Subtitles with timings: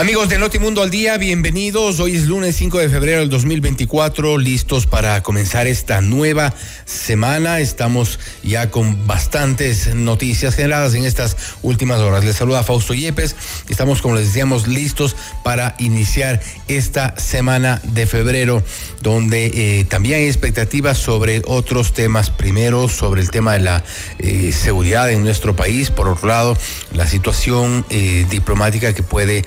[0.00, 2.00] Amigos de Notimundo al Día, bienvenidos.
[2.00, 6.54] Hoy es lunes 5 de febrero del 2024, listos para comenzar esta nueva
[6.86, 7.60] semana.
[7.60, 12.24] Estamos ya con bastantes noticias generadas en estas últimas horas.
[12.24, 13.36] Les saluda Fausto Yepes.
[13.68, 18.62] Estamos, como les decíamos, listos para iniciar esta semana de febrero,
[19.02, 22.30] donde eh, también hay expectativas sobre otros temas.
[22.30, 23.84] Primero, sobre el tema de la
[24.18, 25.90] eh, seguridad en nuestro país.
[25.90, 26.56] Por otro lado,
[26.94, 29.44] la situación eh, diplomática que puede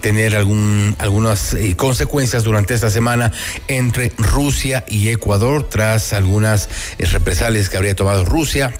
[0.00, 3.32] tener algún, algunas eh, consecuencias durante esta semana
[3.68, 8.72] entre Rusia y Ecuador tras algunas eh, represalias que habría tomado Rusia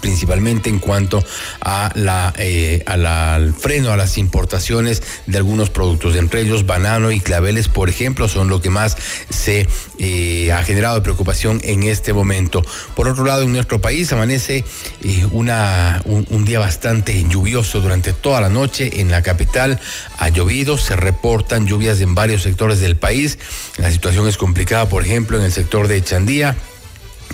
[0.00, 1.22] principalmente en cuanto
[1.60, 7.20] a la, eh, al freno a las importaciones de algunos productos, entre ellos banano y
[7.20, 8.96] claveles, por ejemplo, son lo que más
[9.28, 12.62] se eh, ha generado preocupación en este momento.
[12.94, 14.64] Por otro lado, en nuestro país amanece
[15.02, 19.80] eh, una, un, un, día bastante lluvioso durante toda la noche en la capital.
[20.18, 23.38] Ha llovido, se reportan lluvias en varios sectores del país.
[23.76, 26.56] La situación es complicada, por ejemplo, en el sector de Chandía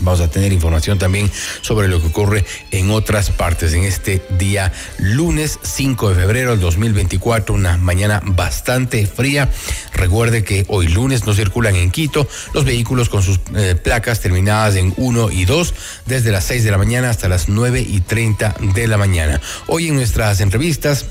[0.00, 1.30] Vamos a tener información también
[1.62, 6.60] sobre lo que ocurre en otras partes en este día lunes 5 de febrero del
[6.60, 9.50] 2024, una mañana bastante fría.
[9.94, 14.76] Recuerde que hoy lunes no circulan en Quito los vehículos con sus eh, placas terminadas
[14.76, 15.74] en 1 y 2
[16.06, 19.40] desde las 6 de la mañana hasta las 9 y 30 de la mañana.
[19.66, 21.06] Hoy en nuestras entrevistas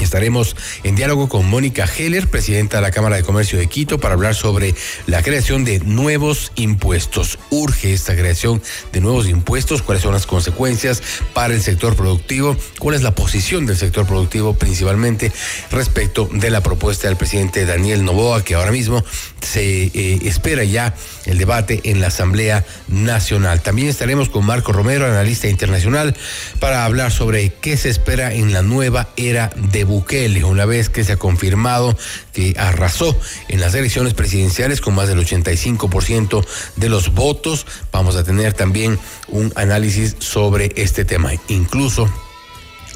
[0.00, 4.14] Estaremos en diálogo con Mónica Heller, presidenta de la Cámara de Comercio de Quito, para
[4.14, 4.74] hablar sobre
[5.06, 7.38] la creación de nuevos impuestos.
[7.50, 11.02] Urge esta creación de nuevos impuestos, cuáles son las consecuencias
[11.34, 15.32] para el sector productivo, cuál es la posición del sector productivo principalmente
[15.70, 19.04] respecto de la propuesta del presidente Daniel Novoa, que ahora mismo
[19.40, 20.94] se eh, espera ya
[21.28, 23.60] el debate en la Asamblea Nacional.
[23.60, 26.16] También estaremos con Marco Romero, analista internacional,
[26.58, 31.04] para hablar sobre qué se espera en la nueva era de Bukele, una vez que
[31.04, 31.96] se ha confirmado
[32.32, 33.18] que arrasó
[33.48, 36.44] en las elecciones presidenciales con más del 85%
[36.76, 37.66] de los votos.
[37.92, 42.10] Vamos a tener también un análisis sobre este tema, incluso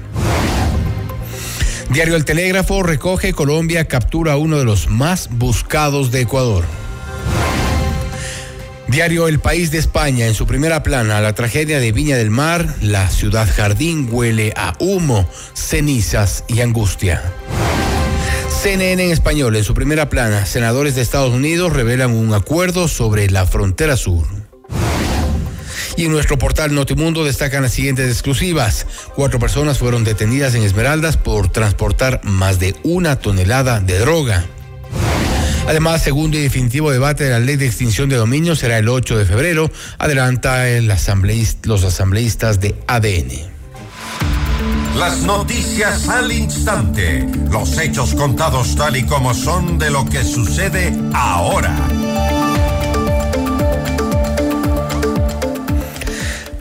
[1.89, 6.63] Diario El Telégrafo recoge Colombia captura a uno de los más buscados de Ecuador.
[8.88, 12.75] Diario El País de España, en su primera plana, la tragedia de Viña del Mar,
[12.81, 17.21] la ciudad jardín huele a humo, cenizas y angustia.
[18.62, 23.29] CNN en español, en su primera plana, senadores de Estados Unidos revelan un acuerdo sobre
[23.29, 24.25] la frontera sur.
[25.95, 28.88] Y en nuestro portal Notimundo destacan las siguientes exclusivas.
[29.16, 34.45] Cuatro personas fueron detenidas en Esmeraldas por transportar más de una tonelada de droga.
[35.68, 39.18] Además, segundo y definitivo debate de la ley de extinción de dominio será el 8
[39.18, 43.54] de febrero, adelanta el los asambleístas de ADN.
[44.98, 50.94] Las noticias al instante, los hechos contados tal y como son de lo que sucede
[51.13, 51.75] ahora.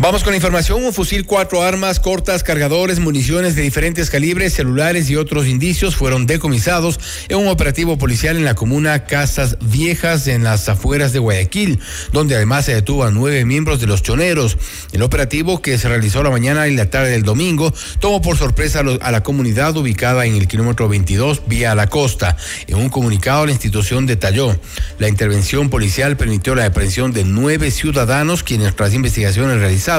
[0.03, 0.85] Vamos con la información.
[0.85, 6.27] Un fusil, cuatro armas cortas, cargadores, municiones de diferentes calibres, celulares y otros indicios fueron
[6.27, 11.79] decomisados en un operativo policial en la comuna Casas Viejas en las afueras de Guayaquil,
[12.11, 14.59] donde además se detuvo a nueve miembros de los choneros.
[14.91, 18.81] El operativo que se realizó la mañana y la tarde del domingo tomó por sorpresa
[18.81, 22.37] a, la comunidad ubicada en el kilómetro 22 vía la costa.
[22.67, 24.59] En un comunicado la institución detalló
[24.99, 29.92] la intervención policial permitió la detención de nueve ciudadanos quienes tras investigaciones realizadas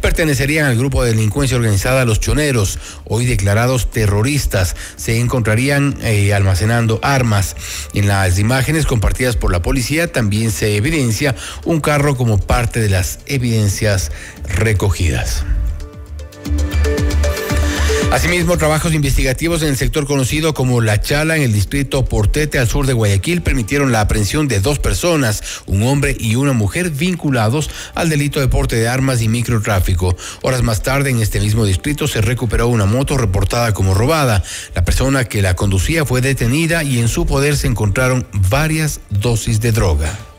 [0.00, 4.76] pertenecerían al grupo de delincuencia organizada Los Choneros, hoy declarados terroristas.
[4.96, 7.56] Se encontrarían eh, almacenando armas.
[7.94, 11.34] En las imágenes compartidas por la policía también se evidencia
[11.64, 14.10] un carro como parte de las evidencias
[14.48, 15.44] recogidas.
[18.10, 22.66] Asimismo, trabajos investigativos en el sector conocido como La Chala en el distrito Portete al
[22.66, 27.70] sur de Guayaquil permitieron la aprehensión de dos personas, un hombre y una mujer vinculados
[27.94, 30.16] al delito de porte de armas y microtráfico.
[30.42, 34.42] Horas más tarde en este mismo distrito se recuperó una moto reportada como robada.
[34.74, 39.60] La persona que la conducía fue detenida y en su poder se encontraron varias dosis
[39.60, 40.29] de droga.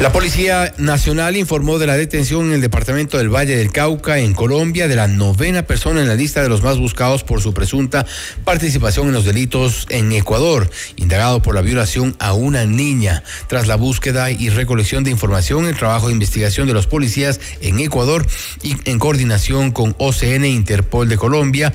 [0.00, 4.34] La Policía Nacional informó de la detención en el departamento del Valle del Cauca, en
[4.34, 8.04] Colombia, de la novena persona en la lista de los más buscados por su presunta
[8.44, 13.22] participación en los delitos en Ecuador, indagado por la violación a una niña.
[13.46, 17.78] Tras la búsqueda y recolección de información, el trabajo de investigación de los policías en
[17.78, 18.26] Ecuador
[18.62, 21.72] y en coordinación con OCN e Interpol de Colombia,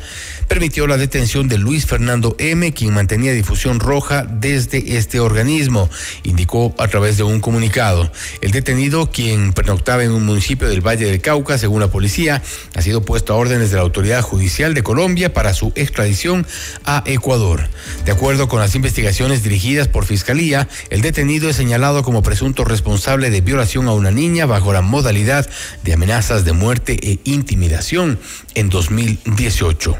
[0.47, 5.89] permitió la detención de Luis Fernando M., quien mantenía difusión roja desde este organismo,
[6.23, 8.08] indicó a través de un comunicado.
[8.41, 12.41] El detenido, quien pernoctaba en un municipio del Valle del Cauca, según la policía,
[12.75, 16.45] ha sido puesto a órdenes de la autoridad judicial de Colombia para su extradición
[16.85, 17.67] a Ecuador.
[18.05, 23.29] De acuerdo con las investigaciones dirigidas por Fiscalía, el detenido es señalado como presunto responsable
[23.29, 25.49] de violación a una niña bajo la modalidad
[25.83, 28.19] de amenazas de muerte e intimidación
[28.55, 29.97] en 2018.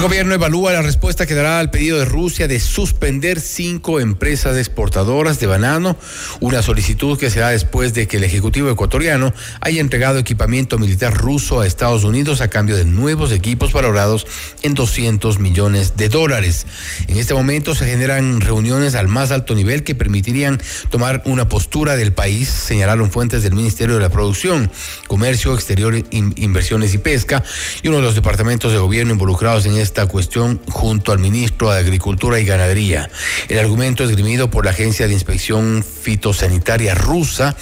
[0.00, 4.56] El gobierno evalúa la respuesta que dará al pedido de Rusia de suspender cinco empresas
[4.56, 5.94] exportadoras de banano,
[6.40, 11.12] una solicitud que se da después de que el Ejecutivo ecuatoriano haya entregado equipamiento militar
[11.12, 14.26] ruso a Estados Unidos a cambio de nuevos equipos valorados
[14.62, 16.66] en 200 millones de dólares.
[17.06, 21.96] En este momento se generan reuniones al más alto nivel que permitirían tomar una postura
[21.96, 24.70] del país, señalaron fuentes del Ministerio de la Producción,
[25.08, 27.44] Comercio Exterior, Inversiones y Pesca
[27.82, 31.80] y uno de los departamentos de gobierno involucrados en esta cuestión junto al ministro de
[31.80, 33.10] Agricultura y Ganadería.
[33.48, 37.56] El argumento esgrimido por la Agencia de Inspección Fitosanitaria rusa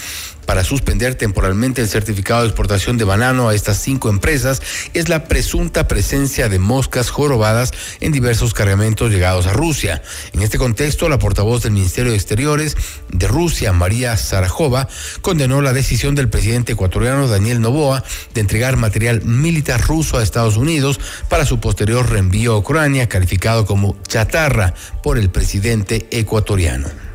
[0.48, 4.62] para suspender temporalmente el certificado de exportación de banano a estas cinco empresas
[4.94, 10.00] es la presunta presencia de moscas jorobadas en diversos cargamentos llegados a Rusia.
[10.32, 12.78] En este contexto, la portavoz del Ministerio de Exteriores
[13.10, 14.88] de Rusia, María Zarajova,
[15.20, 18.02] condenó la decisión del presidente ecuatoriano Daniel Novoa
[18.32, 23.66] de entregar material militar ruso a Estados Unidos para su posterior reenvío a Ucrania, calificado
[23.66, 27.07] como chatarra por el presidente ecuatoriano.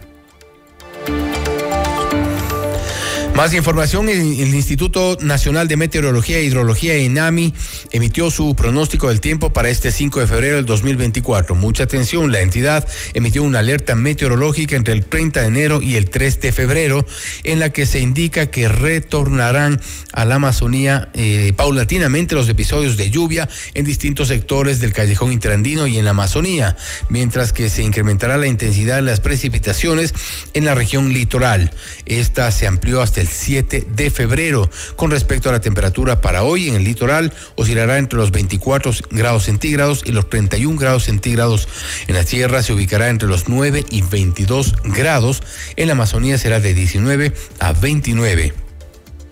[3.36, 7.52] Más información, el, Instituto Nacional de Meteorología e Hidrología, INAMI,
[7.92, 11.56] emitió su pronóstico del tiempo para este 5 de febrero del 2024.
[11.56, 16.12] Mucha atención, la entidad emitió una alerta meteorológica entre el 30 de enero y el
[16.12, 17.08] 3 de febrero,
[17.44, 23.10] en la que se indica que retornarán a la Amazonía eh, paulatinamente los episodios de
[23.10, 26.78] lluvia en distintos sectores del callejón interandino y en la Amazonía,
[27.10, 30.13] mientras que se incrementará la intensidad de las precipitaciones
[30.54, 31.72] en la región litoral.
[32.06, 34.70] Esta se amplió hasta el 7 de febrero.
[34.96, 39.44] Con respecto a la temperatura para hoy en el litoral, oscilará entre los 24 grados
[39.46, 41.68] centígrados y los 31 grados centígrados.
[42.08, 45.42] En la sierra se ubicará entre los 9 y 22 grados.
[45.77, 48.53] En la Amazonía será de 19 a 29.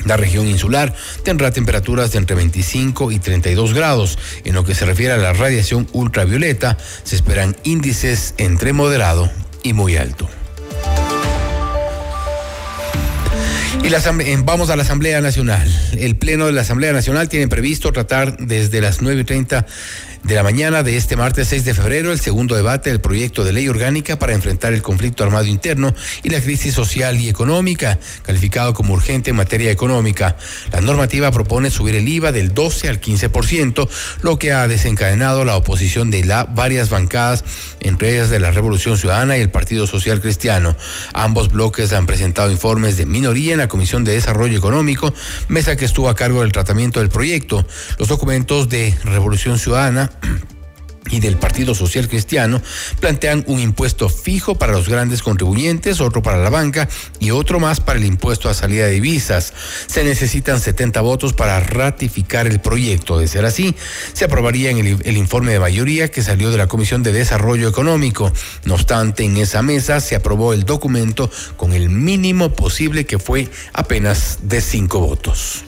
[0.05, 4.17] La región insular tendrá temperaturas de entre 25 y 32 grados.
[4.45, 9.29] En lo que se refiere a la radiación ultravioleta, se esperan índices entre moderado
[9.63, 10.27] y muy alto.
[13.83, 14.00] Y la
[14.43, 15.67] vamos a la Asamblea Nacional.
[15.97, 19.65] El Pleno de la Asamblea Nacional tiene previsto tratar desde las 9.30
[20.24, 23.54] de la mañana de este martes 6 de febrero el segundo debate del proyecto de
[23.54, 28.74] ley orgánica para enfrentar el conflicto armado interno y la crisis social y económica, calificado
[28.74, 30.38] como urgente en materia económica.
[30.72, 33.90] La normativa propone subir el IVA del 12 al 15%,
[34.22, 37.44] lo que ha desencadenado la oposición de la, varias bancadas,
[37.80, 40.75] entre ellas de la Revolución Ciudadana y el Partido Social Cristiano.
[41.13, 45.13] Ambos bloques han presentado informes de minoría en la Comisión de Desarrollo Económico,
[45.48, 47.66] mesa que estuvo a cargo del tratamiento del proyecto.
[47.98, 50.11] Los documentos de Revolución Ciudadana
[51.12, 52.62] y del Partido Social Cristiano
[53.00, 56.88] plantean un impuesto fijo para los grandes contribuyentes, otro para la banca
[57.20, 59.53] y otro más para el impuesto a salida de divisas.
[59.88, 63.20] Se necesitan 70 votos para ratificar el proyecto.
[63.20, 63.75] De ser así,
[64.13, 67.68] se aprobaría en el, el informe de mayoría que salió de la Comisión de Desarrollo
[67.68, 68.32] Económico.
[68.65, 73.50] No obstante, en esa mesa se aprobó el documento con el mínimo posible que fue
[73.74, 75.65] apenas de cinco votos.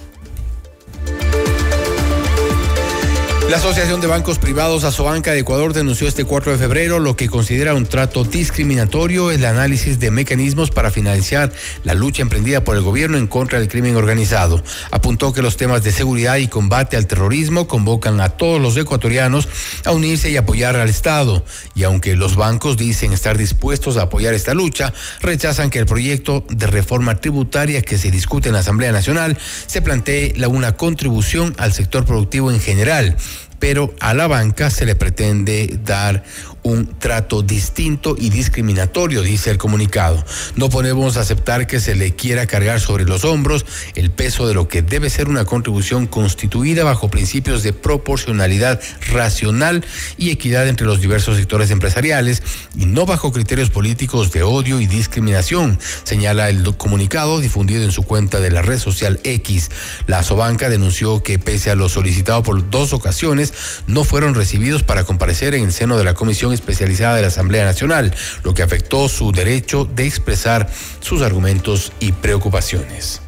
[3.50, 7.30] La Asociación de Bancos Privados Asobanca de Ecuador denunció este 4 de febrero lo que
[7.30, 11.52] considera un trato discriminatorio, el análisis de mecanismos para financiar
[11.84, 14.64] la lucha emprendida por el gobierno en contra del crimen organizado.
[14.92, 19.48] Apuntó que los temas de seguridad y combate al terrorismo convocan a todos los ecuatorianos
[19.84, 21.46] a unirse y apoyar al Estado.
[21.76, 26.46] Y aunque los bancos dicen estar dispuestos a apoyar esta lucha, rechazan que el proyecto
[26.50, 31.74] de reforma tributaria que se discute en la Asamblea Nacional se plantee una contribución al
[31.74, 33.18] sector productivo en general
[33.64, 36.22] pero a la banca se le pretende dar
[36.64, 40.24] un trato distinto y discriminatorio, dice el comunicado.
[40.56, 43.66] No podemos aceptar que se le quiera cargar sobre los hombros
[43.96, 49.86] el peso de lo que debe ser una contribución constituida bajo principios de proporcionalidad racional
[50.18, 52.42] y equidad entre los diversos sectores empresariales
[52.76, 58.04] y no bajo criterios políticos de odio y discriminación, señala el comunicado difundido en su
[58.04, 59.70] cuenta de la red social X.
[60.08, 63.54] La Sobanca denunció que pese a lo solicitado por dos ocasiones,
[63.88, 67.66] no fueron recibidos para comparecer en el seno de la Comisión Especializada de la Asamblea
[67.66, 70.70] Nacional, lo que afectó su derecho de expresar
[71.00, 73.22] sus argumentos y preocupaciones.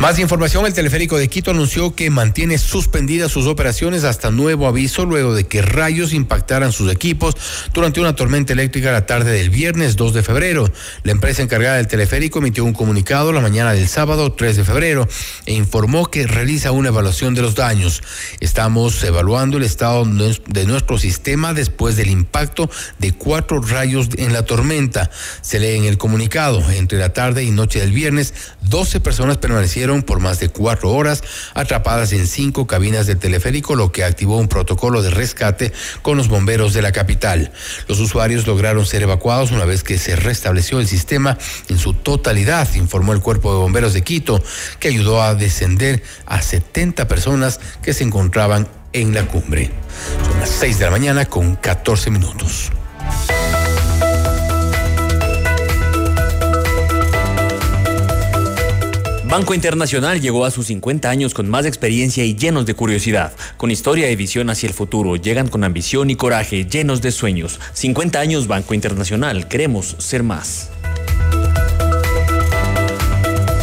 [0.00, 5.04] Más información, el teleférico de Quito anunció que mantiene suspendidas sus operaciones hasta nuevo aviso
[5.04, 7.34] luego de que rayos impactaran sus equipos
[7.74, 10.70] durante una tormenta eléctrica la tarde del viernes 2 de febrero.
[11.02, 15.08] La empresa encargada del teleférico emitió un comunicado la mañana del sábado 3 de febrero
[15.46, 18.00] e informó que realiza una evaluación de los daños.
[18.38, 24.44] Estamos evaluando el estado de nuestro sistema después del impacto de cuatro rayos en la
[24.44, 25.10] tormenta.
[25.40, 29.87] Se lee en el comunicado, entre la tarde y noche del viernes, 12 personas permanecieron
[30.02, 31.22] por más de cuatro horas
[31.54, 36.28] atrapadas en cinco cabinas del teleférico, lo que activó un protocolo de rescate con los
[36.28, 37.50] bomberos de la capital.
[37.88, 42.72] Los usuarios lograron ser evacuados una vez que se restableció el sistema en su totalidad,
[42.74, 44.42] informó el Cuerpo de Bomberos de Quito,
[44.78, 49.70] que ayudó a descender a 70 personas que se encontraban en la cumbre.
[50.24, 52.70] Son las 6 de la mañana con 14 minutos.
[59.28, 63.34] Banco Internacional llegó a sus 50 años con más experiencia y llenos de curiosidad.
[63.58, 67.60] Con historia y visión hacia el futuro, llegan con ambición y coraje, llenos de sueños.
[67.74, 70.70] 50 años Banco Internacional, queremos ser más.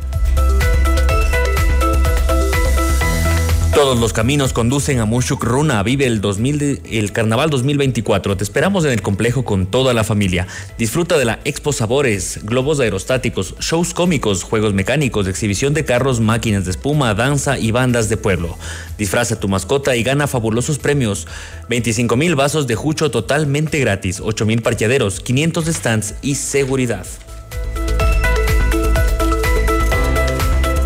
[3.73, 5.81] Todos los caminos conducen a Mushuk Runa.
[5.81, 8.35] Vive el, 2000 el Carnaval 2024.
[8.35, 10.45] Te esperamos en el complejo con toda la familia.
[10.77, 16.65] Disfruta de la Expo Sabores, globos aerostáticos, shows cómicos, juegos mecánicos, exhibición de carros, máquinas
[16.65, 18.57] de espuma, danza y bandas de pueblo.
[18.97, 21.25] Disfraza tu mascota y gana fabulosos premios.
[21.69, 27.07] 25 mil vasos de jucho totalmente gratis, 8 mil parqueaderos, 500 stands y seguridad.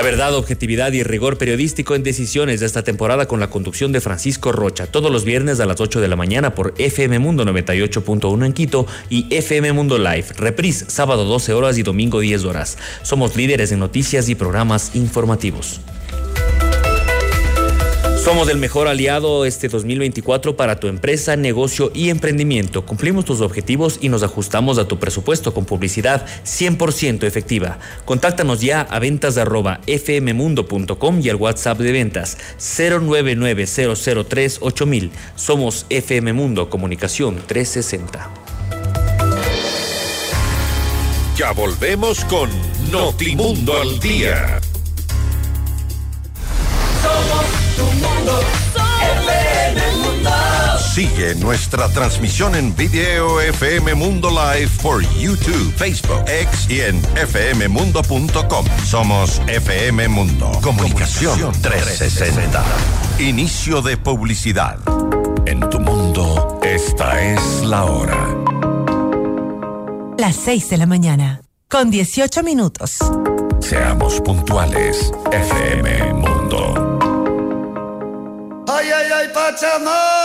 [0.00, 4.00] La verdad, objetividad y rigor periodístico en decisiones de esta temporada con la conducción de
[4.00, 8.46] Francisco Rocha, todos los viernes a las 8 de la mañana por FM Mundo 98.1
[8.46, 12.78] en Quito y FM Mundo Live, reprise sábado 12 horas y domingo 10 horas.
[13.02, 15.82] Somos líderes en noticias y programas informativos.
[18.22, 22.84] Somos el mejor aliado este 2024 para tu empresa, negocio y emprendimiento.
[22.84, 27.78] Cumplimos tus objetivos y nos ajustamos a tu presupuesto con publicidad 100% efectiva.
[28.04, 29.36] Contáctanos ya a ventas
[29.86, 33.66] fmmundo.com y al WhatsApp de ventas 099
[35.34, 38.30] Somos FM Mundo Comunicación 360.
[41.36, 42.50] Ya volvemos con
[42.92, 44.60] Notimundo al Día.
[50.94, 58.66] Sigue nuestra transmisión en video FM Mundo Live por YouTube, Facebook, X y en fmmundo.com.
[58.84, 60.50] Somos FM Mundo.
[60.60, 62.64] Comunicación 360.
[63.20, 64.78] Inicio de publicidad.
[65.46, 68.36] En tu mundo, esta es la hora.
[70.18, 72.98] Las 6 de la mañana, con 18 minutos.
[73.60, 75.12] Seamos puntuales.
[75.32, 76.29] FM Mundo.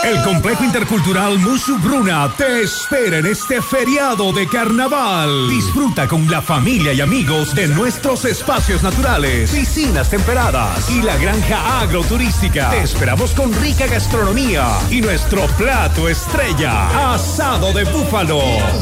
[0.02, 1.36] El complejo intercultural
[1.82, 5.50] Bruna te espera en este feriado de carnaval.
[5.50, 11.80] Disfruta con la familia y amigos de nuestros espacios naturales, piscinas temperadas y la granja
[11.80, 12.70] agroturística.
[12.70, 18.40] Te esperamos con rica gastronomía y nuestro plato estrella, asado de búfalo.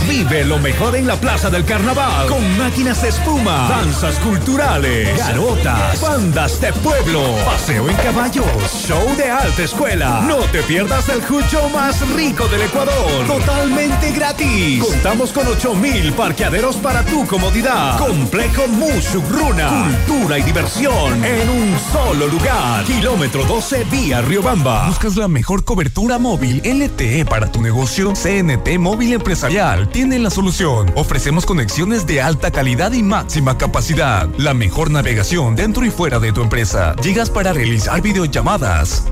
[0.08, 6.00] Vive lo mejor en la plaza del carnaval con máquinas de espuma, danzas culturales, garotas,
[6.00, 8.46] bandas de pueblo, paseo en caballos,
[8.86, 10.24] show de alta escuela.
[10.26, 13.26] No te pierdas el jucho más rico del Ecuador.
[13.26, 14.82] Totalmente gratis.
[14.82, 17.98] Contamos con 8000 parqueaderos para tu comodidad.
[17.98, 19.96] Complejo Musugruna.
[20.06, 22.84] Cultura y diversión en un solo lugar.
[22.84, 24.88] Kilómetro 12 vía Riobamba.
[24.88, 28.12] ¿Buscas la mejor cobertura móvil LTE para tu negocio?
[28.14, 30.92] CNT Móvil Empresarial tiene la solución.
[30.94, 34.28] Ofrecemos conexiones de alta calidad y máxima capacidad.
[34.38, 36.94] La mejor navegación dentro y fuera de tu empresa.
[37.02, 39.04] Llegas para realizar videollamadas,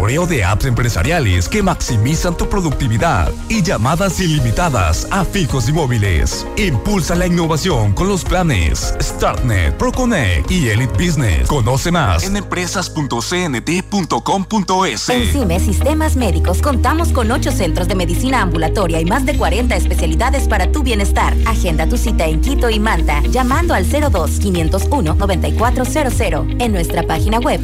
[0.00, 6.46] monitoreo de apps empresariales que maximizan tu productividad y llamadas ilimitadas a fijos y móviles.
[6.56, 11.46] Impulsa la innovación con los planes StartNet, ProConnect y Elite Business.
[11.48, 15.08] Conoce más en empresas.cnt.com.es.
[15.10, 19.76] En CIME Sistemas Médicos contamos con ocho centros de medicina ambulatoria y más de 40
[19.76, 21.36] especialidades para tu bienestar.
[21.46, 27.38] Agenda tu cita en Quito y Manta llamando al 02 501 9400 en nuestra página
[27.38, 27.60] web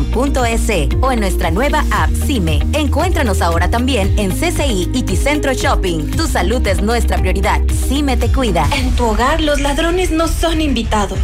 [0.00, 2.60] www.cime.com.es o en nuestra nueva app CIME.
[2.72, 6.10] Encuéntranos ahora también en CCI y Ticentro Shopping.
[6.12, 7.60] Tu salud es nuestra prioridad.
[7.88, 8.66] CIME te cuida.
[8.74, 11.18] En tu hogar los ladrones no son invitados.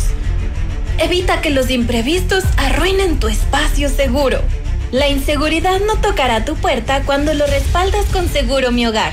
[0.99, 4.41] Evita que los imprevistos arruinen tu espacio seguro.
[4.93, 9.13] La inseguridad no tocará tu puerta cuando lo respaldas con Seguro Mi Hogar.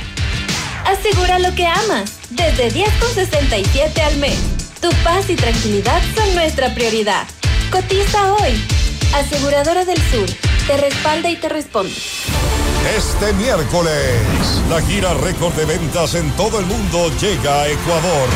[0.86, 4.38] Asegura lo que amas, desde 10,67 al mes.
[4.82, 7.26] Tu paz y tranquilidad son nuestra prioridad.
[7.72, 8.83] Cotiza hoy.
[9.14, 10.28] Aseguradora del Sur,
[10.66, 11.94] te respalda y te responde.
[12.98, 18.30] Este miércoles, la gira récord de ventas en todo el mundo llega a Ecuador.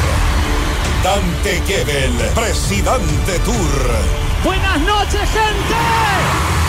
[1.04, 3.92] Dante Gebel, Presidente Tour.
[4.44, 5.76] Buenas noches, gente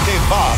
[0.09, 0.58] te vas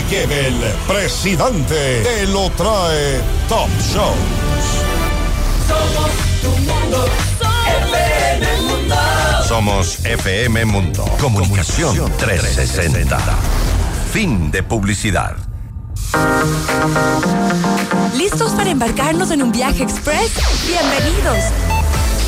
[0.09, 0.55] Gebel,
[0.87, 4.15] presidente, te lo trae Top Shows.
[5.67, 6.11] Somos
[6.41, 7.05] tu mundo,
[7.87, 8.95] FM Mundo.
[9.47, 11.05] Somos FM Mundo.
[11.19, 13.17] Comunicación 360.
[14.11, 15.35] Fin de publicidad.
[18.17, 20.31] ¿Listos para embarcarnos en un viaje express?
[20.67, 21.70] Bienvenidos.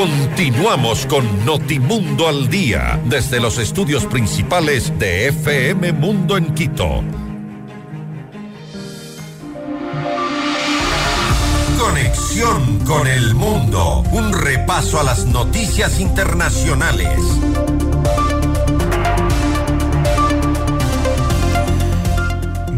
[0.00, 7.04] Continuamos con Notimundo al Día, desde los estudios principales de FM Mundo en Quito.
[11.78, 17.20] Conexión con el mundo, un repaso a las noticias internacionales.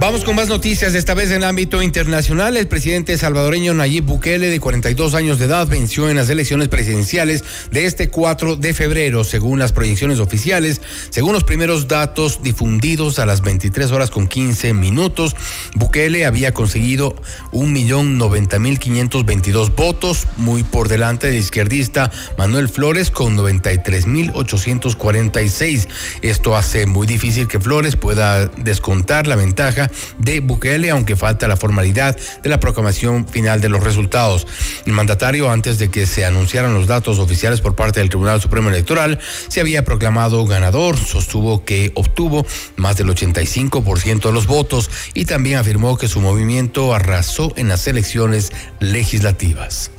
[0.02, 2.56] Vamos con más noticias, esta vez en ámbito internacional.
[2.56, 7.44] El presidente salvadoreño Nayib Bukele, de 42 años de edad, venció en las elecciones presidenciales
[7.70, 10.80] de este 4 de febrero, según las proyecciones oficiales.
[11.10, 15.36] Según los primeros datos difundidos a las 23 horas con 15 minutos,
[15.76, 17.14] Bukele había conseguido
[17.52, 25.86] 1.090.522 votos, muy por delante del izquierdista Manuel Flores con 93.846.
[26.22, 31.56] Esto hace muy difícil que Flores pueda descontar la ventaja de Bukele, aunque falta la
[31.56, 34.46] formalidad de la proclamación final de los resultados.
[34.86, 38.68] El mandatario, antes de que se anunciaran los datos oficiales por parte del Tribunal Supremo
[38.68, 45.24] Electoral, se había proclamado ganador, sostuvo que obtuvo más del 85% de los votos y
[45.24, 49.90] también afirmó que su movimiento arrasó en las elecciones legislativas.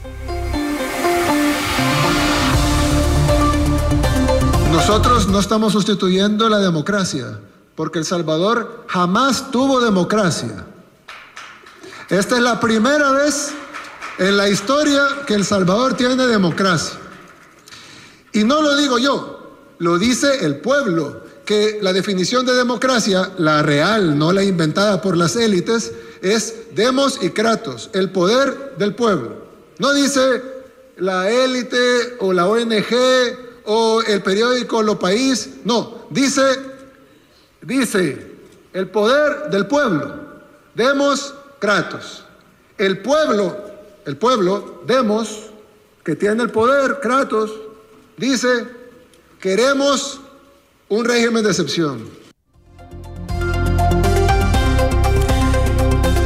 [4.71, 7.39] Nosotros no estamos sustituyendo la democracia
[7.75, 10.65] porque El Salvador jamás tuvo democracia.
[12.09, 13.51] Esta es la primera vez
[14.19, 16.99] en la historia que El Salvador tiene democracia.
[18.31, 23.61] Y no lo digo yo, lo dice el pueblo, que la definición de democracia, la
[23.61, 29.43] real, no la inventada por las élites, es demos y kratos, el poder del pueblo.
[29.77, 30.41] No dice
[30.97, 32.95] la élite o la ONG
[33.65, 36.72] o el periódico Lo País, no, dice
[37.63, 38.31] Dice,
[38.73, 40.15] el poder del pueblo,
[40.75, 42.25] demos Kratos.
[42.77, 43.57] El pueblo,
[44.05, 45.49] el pueblo, demos,
[46.03, 47.51] que tiene el poder, Kratos,
[48.17, 48.67] dice,
[49.39, 50.19] queremos
[50.89, 52.22] un régimen de excepción.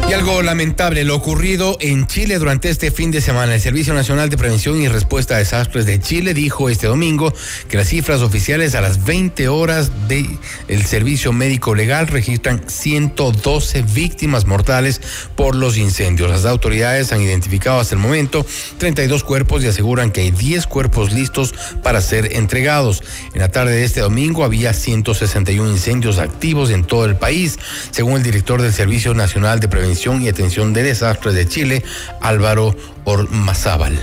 [0.10, 3.56] Y algo lamentable, lo ocurrido en Chile durante este fin de semana.
[3.56, 7.34] El Servicio Nacional de Prevención y Respuesta a Desastres de Chile dijo este domingo
[7.68, 10.40] que las cifras oficiales a las 20 horas del
[10.70, 15.02] el servicio médico legal registran 112 víctimas mortales
[15.36, 16.30] por los incendios.
[16.30, 18.46] Las autoridades han identificado hasta el momento
[18.78, 23.04] 32 cuerpos y aseguran que hay 10 cuerpos listos para ser entregados.
[23.34, 27.60] En la tarde de este domingo había 161 incendios activos en todo el país,
[27.92, 31.84] según el director del Servicio Nacional de Prevención y Atención de Desastres de Chile,
[32.22, 34.00] Álvaro Ormazábal.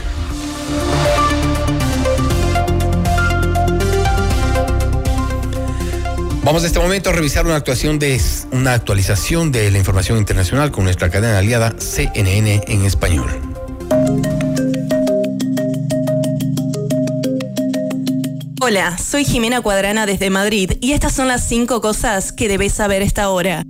[6.43, 10.73] Vamos en este momento a revisar una actuación de una actualización de la información internacional
[10.73, 13.31] con nuestra cadena aliada CNN en español.
[18.61, 23.03] Hola, soy Jimena Cuadrana desde Madrid y estas son las cinco cosas que debes saber
[23.03, 23.63] esta hora.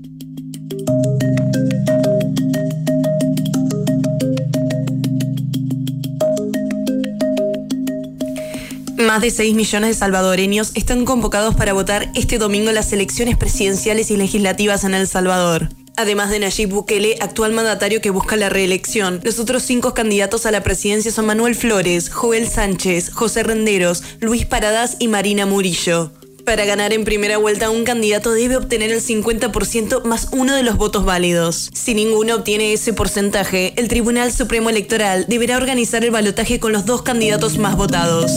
[9.14, 14.10] Más de 6 millones de salvadoreños están convocados para votar este domingo las elecciones presidenciales
[14.10, 15.68] y legislativas en El Salvador.
[15.96, 20.50] Además de Nayib Bukele, actual mandatario que busca la reelección, los otros cinco candidatos a
[20.50, 26.10] la presidencia son Manuel Flores, Joel Sánchez, José Renderos, Luis Paradas y Marina Murillo.
[26.44, 30.76] Para ganar en primera vuelta, un candidato debe obtener el 50% más uno de los
[30.76, 31.70] votos válidos.
[31.72, 36.84] Si ninguno obtiene ese porcentaje, el Tribunal Supremo Electoral deberá organizar el balotaje con los
[36.84, 38.32] dos candidatos más votados.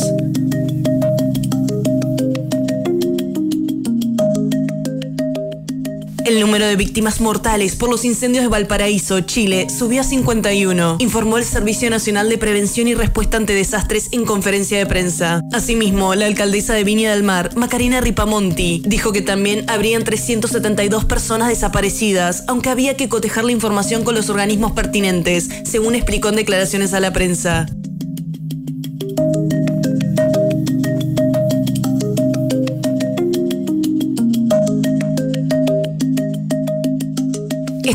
[6.27, 11.37] El número de víctimas mortales por los incendios de Valparaíso, Chile, subió a 51, informó
[11.37, 15.41] el Servicio Nacional de Prevención y Respuesta ante Desastres en conferencia de prensa.
[15.53, 21.47] Asimismo, la alcaldesa de Viña del Mar, Macarena Ripamonti, dijo que también habrían 372 personas
[21.47, 26.93] desaparecidas, aunque había que cotejar la información con los organismos pertinentes, según explicó en declaraciones
[26.93, 27.67] a la prensa.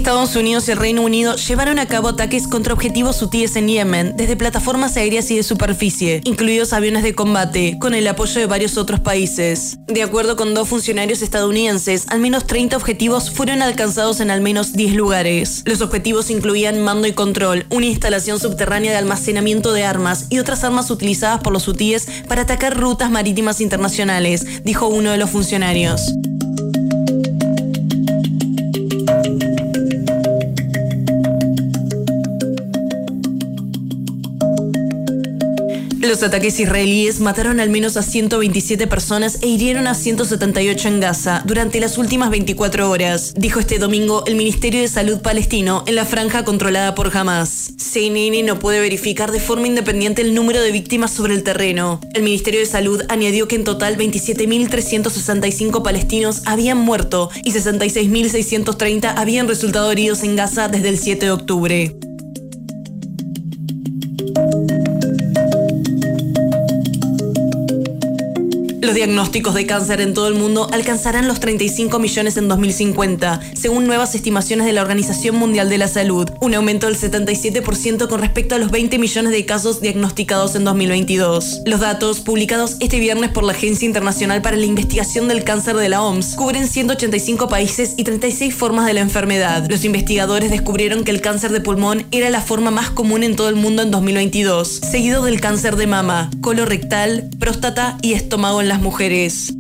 [0.03, 4.17] Estados Unidos y el Reino Unido llevaron a cabo ataques contra objetivos sutiles en Yemen,
[4.17, 8.77] desde plataformas aéreas y de superficie, incluidos aviones de combate, con el apoyo de varios
[8.77, 9.79] otros países.
[9.87, 14.73] De acuerdo con dos funcionarios estadounidenses, al menos 30 objetivos fueron alcanzados en al menos
[14.73, 15.63] 10 lugares.
[15.67, 20.65] Los objetivos incluían mando y control, una instalación subterránea de almacenamiento de armas y otras
[20.65, 26.13] armas utilizadas por los hutíes para atacar rutas marítimas internacionales, dijo uno de los funcionarios.
[36.13, 41.43] Los ataques israelíes mataron al menos a 127 personas e hirieron a 178 en Gaza
[41.47, 46.05] durante las últimas 24 horas, dijo este domingo el Ministerio de Salud palestino en la
[46.05, 47.73] franja controlada por Hamas.
[47.79, 51.99] CNN no puede verificar de forma independiente el número de víctimas sobre el terreno.
[52.13, 59.49] El Ministerio de Salud añadió que en total 27.365 palestinos habían muerto y 66.630 habían
[59.49, 62.12] resultado heridos en Gaza desde el 7 de octubre.
[68.95, 74.15] Diagnósticos de cáncer en todo el mundo alcanzarán los 35 millones en 2050, según nuevas
[74.15, 78.59] estimaciones de la Organización Mundial de la Salud, un aumento del 77% con respecto a
[78.59, 81.63] los 20 millones de casos diagnosticados en 2022.
[81.65, 85.89] Los datos, publicados este viernes por la Agencia Internacional para la Investigación del Cáncer de
[85.89, 89.67] la OMS, cubren 185 países y 36 formas de la enfermedad.
[89.71, 93.49] Los investigadores descubrieron que el cáncer de pulmón era la forma más común en todo
[93.49, 98.82] el mundo en 2022, seguido del cáncer de mama, colorectal, próstata y estómago en las
[98.83, 99.55] mujeres.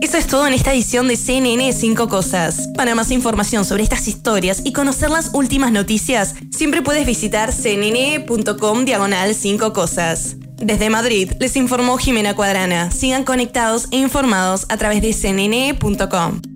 [0.00, 2.68] Eso es todo en esta edición de CNN 5 Cosas.
[2.76, 8.84] Para más información sobre estas historias y conocer las últimas noticias, siempre puedes visitar cnn.com
[8.84, 10.36] diagonal 5 Cosas.
[10.56, 12.90] Desde Madrid les informó Jimena Cuadrana.
[12.90, 16.47] Sigan conectados e informados a través de cnn.com.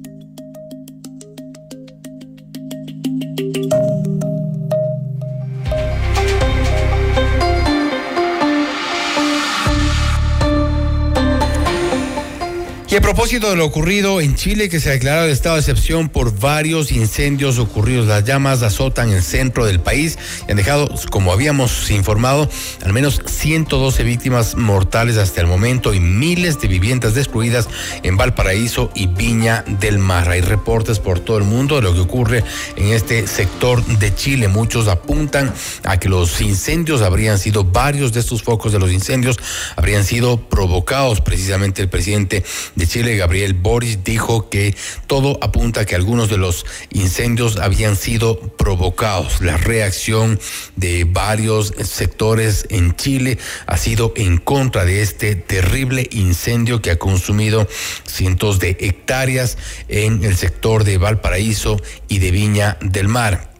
[12.92, 15.60] Y a propósito de lo ocurrido en Chile, que se ha declarado el estado de
[15.60, 20.90] excepción por varios incendios ocurridos, las llamas azotan el centro del país y han dejado,
[21.10, 22.50] como habíamos informado,
[22.84, 27.66] al menos 112 víctimas mortales hasta el momento y miles de viviendas destruidas
[28.02, 30.28] en Valparaíso y Viña del Mar.
[30.28, 32.44] Hay reportes por todo el mundo de lo que ocurre
[32.76, 34.48] en este sector de Chile.
[34.48, 35.50] Muchos apuntan
[35.84, 39.38] a que los incendios habrían sido, varios de estos focos de los incendios
[39.76, 41.22] habrían sido provocados.
[41.22, 42.44] Precisamente el presidente
[42.81, 44.74] de de Chile, Gabriel Boris, dijo que
[45.06, 49.40] todo apunta a que algunos de los incendios habían sido provocados.
[49.40, 50.40] La reacción
[50.74, 56.98] de varios sectores en Chile ha sido en contra de este terrible incendio que ha
[56.98, 57.68] consumido
[58.04, 63.52] cientos de hectáreas en el sector de Valparaíso y de Viña del Mar.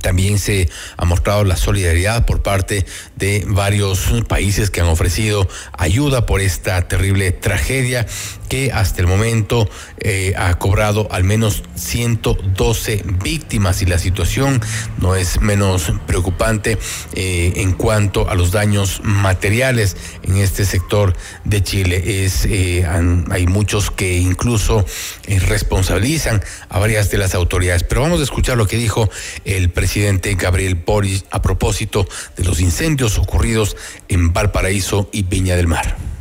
[0.00, 2.84] También se ha mostrado la solidaridad por parte
[3.16, 5.48] de varios países que han ofrecido
[5.78, 8.06] ayuda por esta terrible tragedia
[8.54, 14.60] que hasta el momento eh, ha cobrado al menos 112 víctimas y la situación
[15.00, 16.78] no es menos preocupante
[17.14, 22.24] eh, en cuanto a los daños materiales en este sector de Chile.
[22.24, 24.86] Es, eh, hay muchos que incluso
[25.26, 27.82] responsabilizan a varias de las autoridades.
[27.82, 29.10] Pero vamos a escuchar lo que dijo
[29.44, 35.66] el presidente Gabriel Boris a propósito de los incendios ocurridos en Valparaíso y Viña del
[35.66, 36.13] Mar.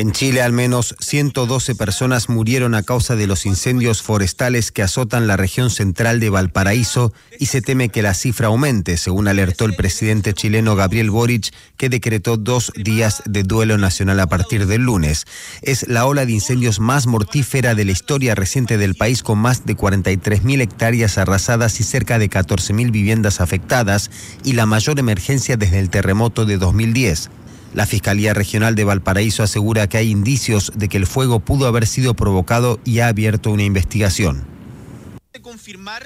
[0.00, 5.26] En Chile al menos 112 personas murieron a causa de los incendios forestales que azotan
[5.26, 9.76] la región central de Valparaíso y se teme que la cifra aumente, según alertó el
[9.76, 15.26] presidente chileno Gabriel Boric, que decretó dos días de duelo nacional a partir del lunes.
[15.60, 19.66] Es la ola de incendios más mortífera de la historia reciente del país con más
[19.66, 24.10] de 43.000 hectáreas arrasadas y cerca de 14.000 viviendas afectadas
[24.44, 27.28] y la mayor emergencia desde el terremoto de 2010.
[27.74, 31.86] La Fiscalía Regional de Valparaíso asegura que hay indicios de que el fuego pudo haber
[31.86, 34.44] sido provocado y ha abierto una investigación.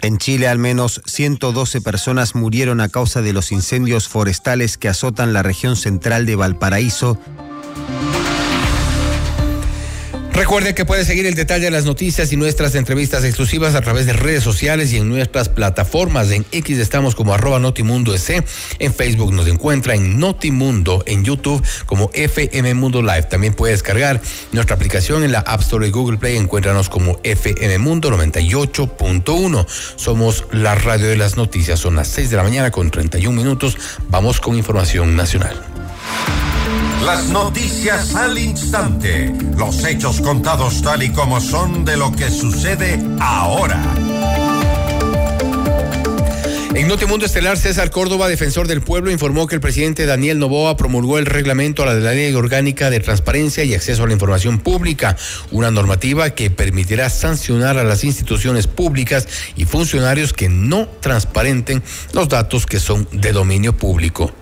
[0.03, 5.33] En Chile al menos 112 personas murieron a causa de los incendios forestales que azotan
[5.33, 7.19] la región central de Valparaíso
[10.35, 14.07] Recuerde que puede seguir el detalle de las noticias y nuestras entrevistas exclusivas a través
[14.07, 16.33] de redes sociales y en nuestras plataformas.
[16.33, 18.17] En X estamos como arroba Notimundo.
[18.81, 23.29] En Facebook nos encuentra en Notimundo, en YouTube como FM Mundo Live.
[23.31, 24.21] También puede descargar
[24.51, 26.37] nuestra aplicación en la App Store y Google Play.
[26.37, 29.67] Encuéntranos como FM Mundo 98.1.
[29.95, 31.79] Somos la radio de las noticias.
[31.79, 33.79] Son las 6 de la mañana con 31 minutos.
[34.09, 35.74] Vamos con información nacional.
[37.03, 39.33] Las noticias al instante.
[39.57, 43.83] Los hechos contados tal y como son de lo que sucede ahora.
[46.75, 51.19] En Notimundo Estelar, César Córdoba, defensor del pueblo, informó que el presidente Daniel Novoa promulgó
[51.19, 54.59] el reglamento a la de la Ley Orgánica de Transparencia y Acceso a la Información
[54.59, 55.17] Pública,
[55.53, 61.81] una normativa que permitirá sancionar a las instituciones públicas y funcionarios que no transparenten
[62.13, 64.33] los datos que son de dominio público.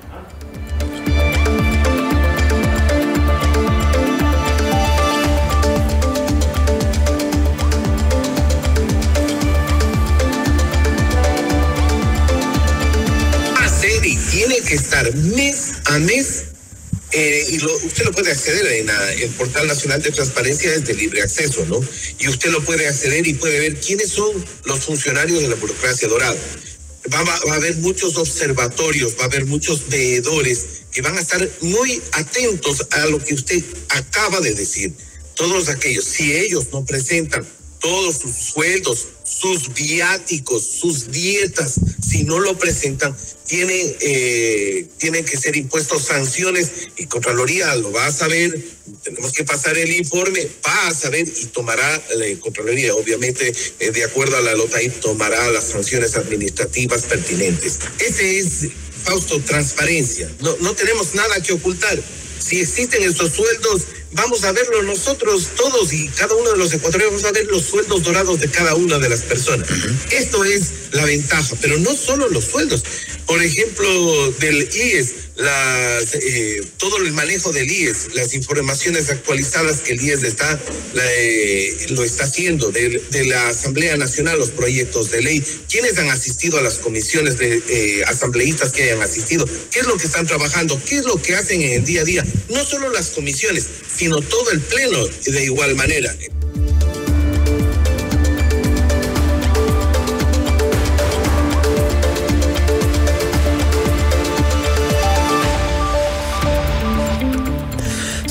[14.74, 16.44] Estar mes a mes
[17.12, 18.88] eh, y usted lo puede acceder en
[19.20, 21.78] el portal nacional de transparencia es de libre acceso, ¿no?
[22.18, 24.32] Y usted lo puede acceder y puede ver quiénes son
[24.64, 26.38] los funcionarios de la burocracia dorada.
[27.12, 31.20] Va, va, va a haber muchos observatorios, va a haber muchos veedores que van a
[31.20, 34.94] estar muy atentos a lo que usted acaba de decir.
[35.34, 37.46] Todos aquellos, si ellos no presentan
[37.82, 41.74] todos sus sueldos, sus viáticos, sus dietas,
[42.08, 43.14] si no lo presentan,
[43.46, 48.56] tienen, eh, tienen que ser impuestos sanciones y Contraloría lo va a saber,
[49.02, 54.04] tenemos que pasar el informe, va a saber y tomará la Contraloría, obviamente eh, de
[54.04, 57.80] acuerdo a la LOTAI, tomará las sanciones administrativas pertinentes.
[57.98, 58.68] Ese es,
[59.04, 60.30] Fausto, transparencia.
[60.40, 62.00] No, no tenemos nada que ocultar.
[62.38, 67.22] Si existen estos sueldos, vamos a verlo nosotros todos y cada uno de los ecuatorianos
[67.22, 69.68] vamos a ver los sueldos dorados de cada una de las personas.
[70.10, 72.82] Esto es la ventaja, pero no solo los sueldos.
[73.26, 79.92] Por ejemplo, del IES, las, eh, todo el manejo del IES, las informaciones actualizadas que
[79.92, 80.60] el IES está,
[80.94, 86.58] eh, lo está haciendo, de, la Asamblea Nacional, los proyectos de ley, quiénes han asistido
[86.58, 90.80] a las comisiones de eh, asambleístas que hayan asistido, qué es lo que están trabajando,
[90.84, 94.20] qué es lo que hacen en el día a día, no solo las comisiones, sino
[94.20, 96.14] todo el Pleno de igual manera.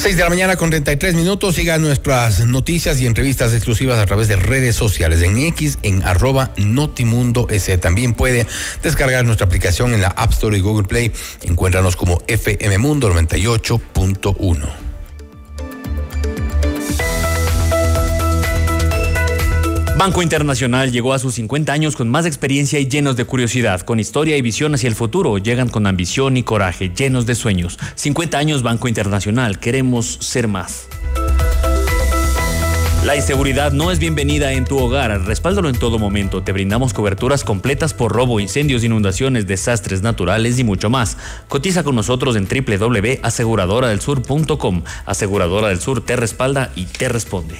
[0.01, 1.53] 6 de la mañana con 33 minutos.
[1.53, 6.55] Sigan nuestras noticias y entrevistas exclusivas a través de redes sociales en X, en arroba
[6.57, 7.77] Notimundo S.
[7.77, 8.47] También puede
[8.81, 11.11] descargar nuestra aplicación en la App Store y Google Play.
[11.43, 14.90] Encuéntranos como FM Mundo 98.1.
[20.01, 23.99] Banco Internacional llegó a sus 50 años con más experiencia y llenos de curiosidad, con
[23.99, 25.37] historia y visión hacia el futuro.
[25.37, 27.77] Llegan con ambición y coraje, llenos de sueños.
[27.93, 30.87] 50 años Banco Internacional, queremos ser más.
[33.05, 35.21] La inseguridad no es bienvenida en tu hogar.
[35.21, 36.41] Respáldalo en todo momento.
[36.41, 41.15] Te brindamos coberturas completas por robo, incendios, inundaciones, desastres naturales y mucho más.
[41.47, 44.81] Cotiza con nosotros en www.aseguradoradelsur.com.
[45.05, 47.59] Aseguradora del Sur te respalda y te responde.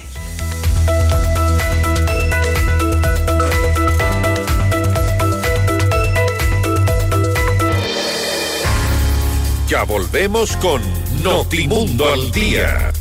[9.72, 10.82] Ya volvemos con
[11.22, 12.92] Notimundo al Día.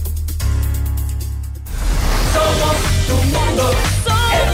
[2.32, 3.72] Somos tu mundo.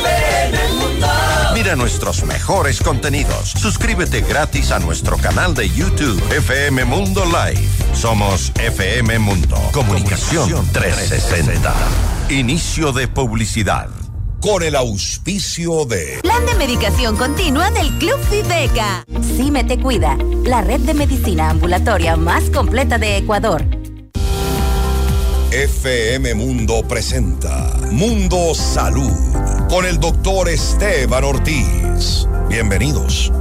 [0.01, 1.07] FM Mundo.
[1.53, 3.51] Mira nuestros mejores contenidos.
[3.51, 7.70] Suscríbete gratis a nuestro canal de YouTube FM Mundo Live.
[7.93, 9.55] Somos FM Mundo.
[9.72, 11.72] Comunicación 360.
[12.30, 13.89] Inicio de publicidad.
[14.42, 19.04] Con el auspicio de Plan de medicación continua del Club Viveca.
[19.36, 23.66] CIME te cuida, la red de medicina ambulatoria más completa de Ecuador.
[25.52, 29.12] FM Mundo presenta Mundo Salud
[29.70, 32.28] con el doctor Esteban Ortiz.
[32.48, 33.32] Bienvenidos.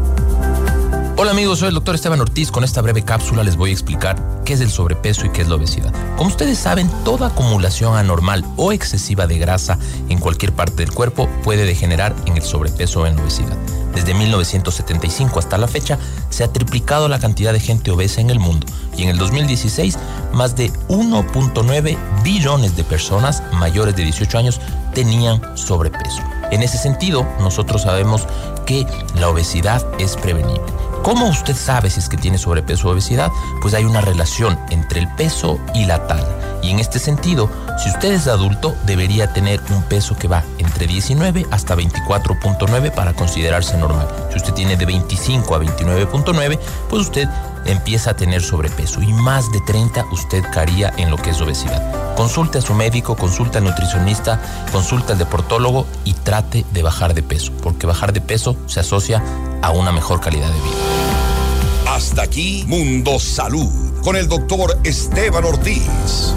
[1.19, 2.51] Hola amigos, soy el doctor Esteban Ortiz.
[2.51, 5.49] Con esta breve cápsula les voy a explicar qué es el sobrepeso y qué es
[5.49, 5.91] la obesidad.
[6.15, 9.79] Como ustedes saben, toda acumulación anormal o excesiva de grasa
[10.11, 13.57] en cualquier parte del cuerpo puede degenerar en el sobrepeso o en la obesidad.
[13.95, 15.99] Desde 1975 hasta la fecha
[16.29, 19.99] se ha triplicado la cantidad de gente obesa en el mundo y en el 2016
[20.35, 24.61] más de 1.9 billones de personas mayores de 18 años
[24.93, 26.21] tenían sobrepeso.
[26.51, 28.27] En ese sentido, nosotros sabemos
[28.67, 30.76] que la obesidad es prevenible.
[31.07, 33.31] ¿Cómo usted sabe si es que tiene sobrepeso o obesidad?
[33.63, 36.56] Pues hay una relación entre el peso y la talla.
[36.67, 37.49] Y en este sentido,
[37.79, 43.13] si usted es adulto, debería tener un peso que va entre 19 hasta 24.9 para
[43.13, 44.09] considerarse normal.
[44.31, 46.59] Si usted tiene de 25 a 29.9,
[46.91, 47.29] pues usted
[47.67, 52.17] empieza a tener sobrepeso y más de 30 usted caería en lo que es obesidad.
[52.17, 54.41] Consulte a su médico, consulte al nutricionista,
[54.73, 59.23] consulte al deportólogo y trate de bajar de peso, porque bajar de peso se asocia
[59.63, 61.95] a una mejor calidad de vida.
[61.95, 66.35] Hasta aquí Mundo Salud con el doctor Esteban Ortiz.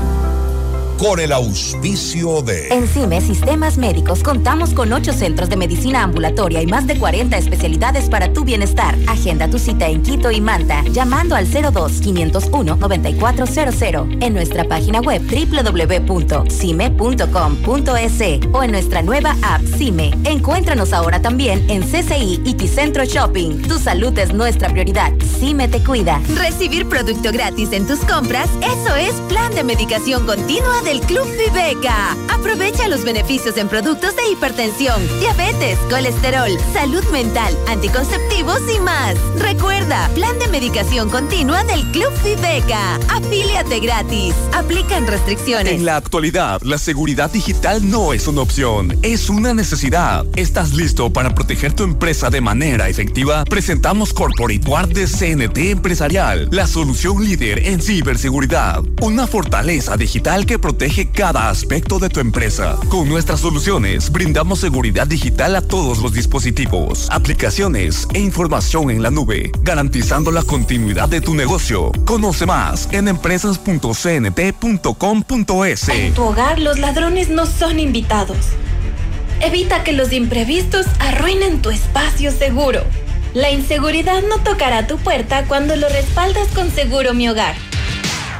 [0.99, 6.61] Con el auspicio de En CIME Sistemas Médicos contamos con 8 centros de medicina ambulatoria
[6.61, 8.97] y más de 40 especialidades para tu bienestar.
[9.07, 16.49] Agenda tu cita en Quito y Manta llamando al 02-501-9400 en nuestra página web www.cime.com.es
[18.51, 20.11] o en nuestra nueva app CIME.
[20.25, 23.61] Encuéntranos ahora también en CCI y Ticentro Shopping.
[23.61, 25.13] Tu salud es nuestra prioridad.
[25.39, 26.19] CIME te cuida.
[26.35, 32.17] Recibir producto gratis en tus compras, eso es plan de medicación continua del Club Viveca.
[32.33, 39.15] Aprovecha los beneficios en productos de hipertensión, diabetes, colesterol, salud mental, anticonceptivos y más.
[39.37, 42.95] Recuerda, plan de medicación continua del Club Viveca.
[43.07, 44.33] Afíliate gratis.
[44.51, 45.73] Aplican restricciones.
[45.73, 50.25] En la actualidad, la seguridad digital no es una opción, es una necesidad.
[50.35, 53.45] ¿Estás listo para proteger tu empresa de manera efectiva?
[53.45, 58.81] Presentamos Corporate Guard de CNT Empresarial, la solución líder en ciberseguridad.
[59.01, 60.78] Una fortaleza digital que protege
[61.13, 62.77] cada aspecto de tu empresa.
[62.87, 69.11] Con nuestras soluciones, brindamos seguridad digital a todos los dispositivos, aplicaciones e información en la
[69.11, 71.91] nube, garantizando la continuidad de tu negocio.
[72.05, 75.89] Conoce más en empresas.cnt.com.es.
[75.89, 78.37] En tu hogar los ladrones no son invitados.
[79.41, 82.83] Evita que los imprevistos arruinen tu espacio seguro.
[83.33, 87.55] La inseguridad no tocará tu puerta cuando lo respaldas con Seguro Mi Hogar.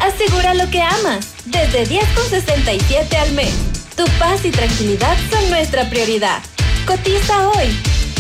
[0.02, 3.54] Asegura lo que amas, desde 10,67 al mes.
[3.96, 6.42] Tu paz y tranquilidad son nuestra prioridad.
[6.86, 7.78] Cotiza hoy.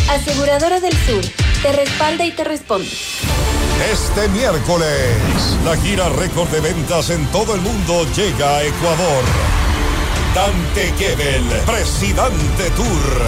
[0.09, 1.23] Aseguradora del Sur,
[1.61, 2.89] te respalda y te responde.
[3.91, 9.23] Este miércoles, la gira récord de ventas en todo el mundo llega a Ecuador.
[10.35, 13.21] Dante Gebel, Presidente Tour.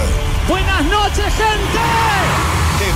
[0.46, 2.61] Buenas noches, gente.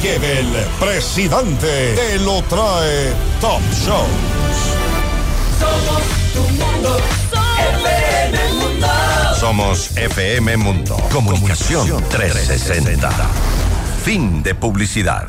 [0.00, 0.46] Gebel,
[0.80, 4.06] presidente, te lo trae Top Show.
[5.58, 6.02] Somos
[6.32, 6.96] tu mundo,
[7.82, 8.86] FM Mundo.
[9.38, 10.96] Somos FM Mundo.
[11.12, 13.10] Comunicación 360.
[14.04, 15.28] Fin de publicidad.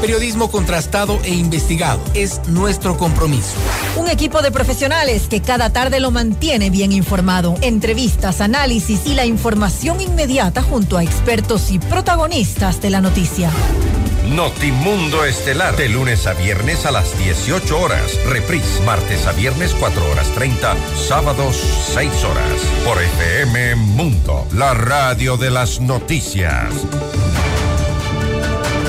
[0.00, 3.54] Periodismo contrastado e investigado es nuestro compromiso.
[3.96, 7.56] Un equipo de profesionales que cada tarde lo mantiene bien informado.
[7.62, 13.50] Entrevistas, análisis y la información inmediata junto a expertos y protagonistas de la noticia.
[14.30, 18.18] Notimundo Estelar, de lunes a viernes a las 18 horas.
[18.26, 20.76] Reprise, martes a viernes 4 horas 30,
[21.08, 21.56] sábados
[21.94, 22.52] 6 horas.
[22.84, 26.72] Por FM Mundo, la radio de las noticias.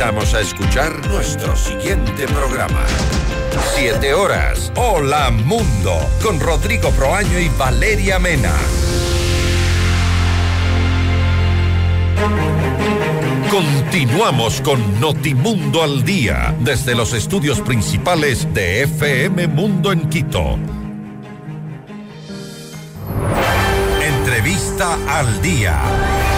[0.00, 2.86] Invitamos a escuchar nuestro siguiente programa.
[3.74, 4.72] Siete horas.
[4.74, 5.92] Hola Mundo.
[6.22, 8.54] Con Rodrigo Proaño y Valeria Mena.
[13.50, 20.58] Continuamos con Notimundo al Día desde los estudios principales de FM Mundo en Quito.
[24.00, 26.29] Entrevista al Día.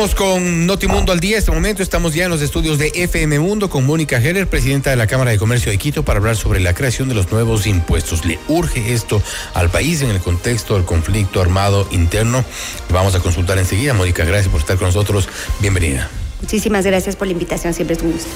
[0.00, 1.36] Seguimos con Notimundo al día.
[1.36, 4.96] Este momento estamos ya en los estudios de FM Mundo con Mónica Heller, presidenta de
[4.96, 8.24] la Cámara de Comercio de Quito, para hablar sobre la creación de los nuevos impuestos.
[8.24, 9.22] ¿Le urge esto
[9.52, 12.46] al país en el contexto del conflicto armado interno?
[12.88, 13.92] Vamos a consultar enseguida.
[13.92, 15.28] Mónica, gracias por estar con nosotros.
[15.58, 16.08] Bienvenida.
[16.40, 18.30] Muchísimas gracias por la invitación, siempre es un gusto.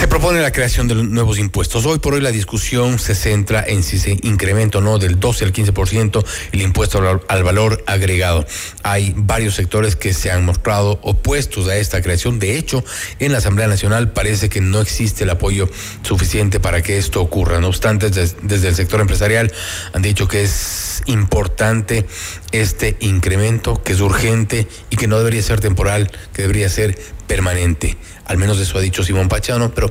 [0.00, 1.84] Se propone la creación de nuevos impuestos.
[1.84, 5.44] Hoy por hoy la discusión se centra en si se incrementa o no del 12
[5.44, 8.46] al 15% el impuesto al, al, valor agregado.
[8.82, 12.38] Hay varios sectores que se han mostrado opuestos a esta creación.
[12.38, 12.82] De hecho,
[13.18, 15.68] en la Asamblea Nacional parece que no existe el apoyo
[16.00, 17.60] suficiente para que esto ocurra.
[17.60, 19.52] No obstante, desde el sector empresarial
[19.92, 22.06] han dicho que es importante
[22.52, 27.96] este incremento, que es urgente y que no debería ser temporal, que debería ser permanente.
[28.24, 29.89] Al menos eso ha dicho Simón Pachano, pero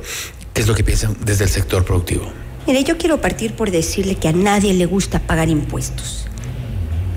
[0.52, 2.30] ¿qué es lo que piensan desde el sector productivo?
[2.66, 6.26] Mire, yo quiero partir por decirle que a nadie le gusta pagar impuestos.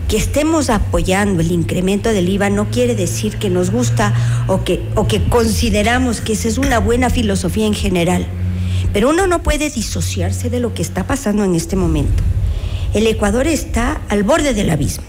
[0.08, 4.14] Que estemos apoyando el incremento del IVA no quiere decir que nos gusta
[4.48, 8.26] o que, o que consideramos que esa es una buena filosofía en general.
[8.94, 12.24] Pero uno no puede disociarse de lo que está pasando en este momento.
[12.94, 15.06] El Ecuador está al borde del abismo.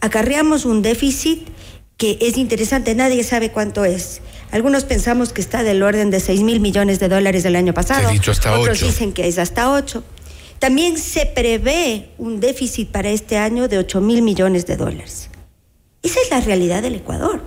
[0.00, 1.48] Acarreamos un déficit
[1.96, 4.22] que es interesante, nadie sabe cuánto es.
[4.52, 8.00] Algunos pensamos que está del orden de 6 mil millones de dólares del año pasado.
[8.00, 8.86] Se ha dicho hasta Otros 8.
[8.86, 10.02] dicen que es hasta 8.
[10.58, 15.30] También se prevé un déficit para este año de 8 mil millones de dólares.
[16.02, 17.42] Esa es la realidad del Ecuador.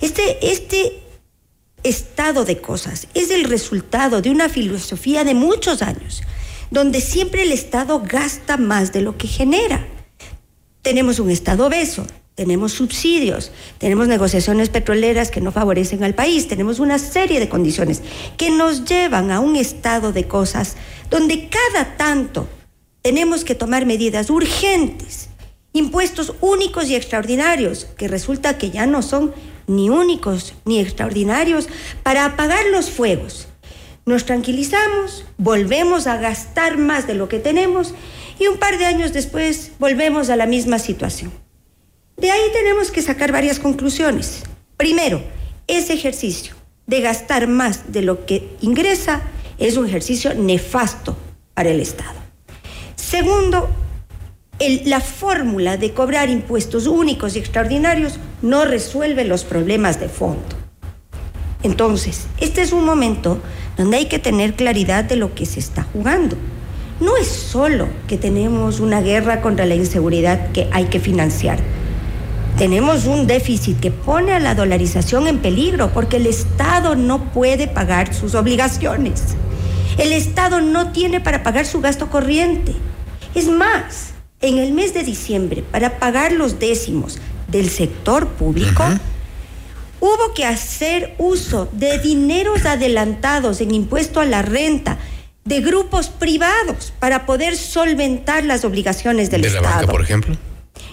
[0.00, 1.02] Este, este
[1.82, 6.22] estado de cosas es el resultado de una filosofía de muchos años,
[6.70, 9.86] donde siempre el Estado gasta más de lo que genera.
[10.82, 12.04] Tenemos un Estado obeso,
[12.34, 18.02] tenemos subsidios, tenemos negociaciones petroleras que no favorecen al país, tenemos una serie de condiciones
[18.36, 20.76] que nos llevan a un estado de cosas
[21.08, 22.48] donde cada tanto
[23.00, 25.28] tenemos que tomar medidas urgentes,
[25.72, 29.32] impuestos únicos y extraordinarios, que resulta que ya no son
[29.68, 31.68] ni únicos ni extraordinarios,
[32.02, 33.46] para apagar los fuegos.
[34.04, 37.94] Nos tranquilizamos, volvemos a gastar más de lo que tenemos
[38.42, 41.32] y un par de años después volvemos a la misma situación.
[42.16, 44.42] De ahí tenemos que sacar varias conclusiones.
[44.76, 45.22] Primero,
[45.68, 46.54] ese ejercicio
[46.86, 49.22] de gastar más de lo que ingresa
[49.58, 51.16] es un ejercicio nefasto
[51.54, 52.18] para el Estado.
[52.96, 53.70] Segundo,
[54.86, 60.56] la fórmula de cobrar impuestos únicos y extraordinarios no resuelve los problemas de fondo.
[61.62, 63.40] Entonces, este es un momento
[63.76, 66.36] donde hay que tener claridad de lo que se está jugando.
[67.02, 71.58] No es solo que tenemos una guerra contra la inseguridad que hay que financiar.
[72.56, 77.66] Tenemos un déficit que pone a la dolarización en peligro porque el Estado no puede
[77.66, 79.34] pagar sus obligaciones.
[79.98, 82.72] El Estado no tiene para pagar su gasto corriente.
[83.34, 88.84] Es más, en el mes de diciembre, para pagar los décimos del sector público,
[89.98, 94.98] hubo que hacer uso de dineros adelantados en impuesto a la renta
[95.44, 99.64] de grupos privados para poder solventar las obligaciones del ¿De Estado.
[99.64, 100.36] la banca, por ejemplo?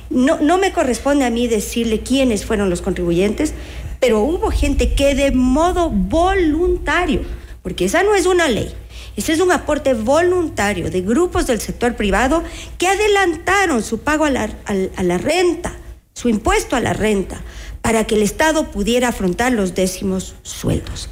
[0.10, 3.54] No, no me corresponde a mí decirle quiénes fueron los contribuyentes,
[4.00, 7.22] pero hubo gente que de modo voluntario,
[7.62, 8.74] porque esa no es una ley,
[9.16, 12.43] ese es un aporte voluntario de grupos del sector privado
[12.78, 14.50] que adelantaron su pago a la,
[14.95, 15.74] a la renta,
[16.14, 17.41] su impuesto a la renta,
[17.82, 21.10] para que el Estado pudiera afrontar los décimos sueldos.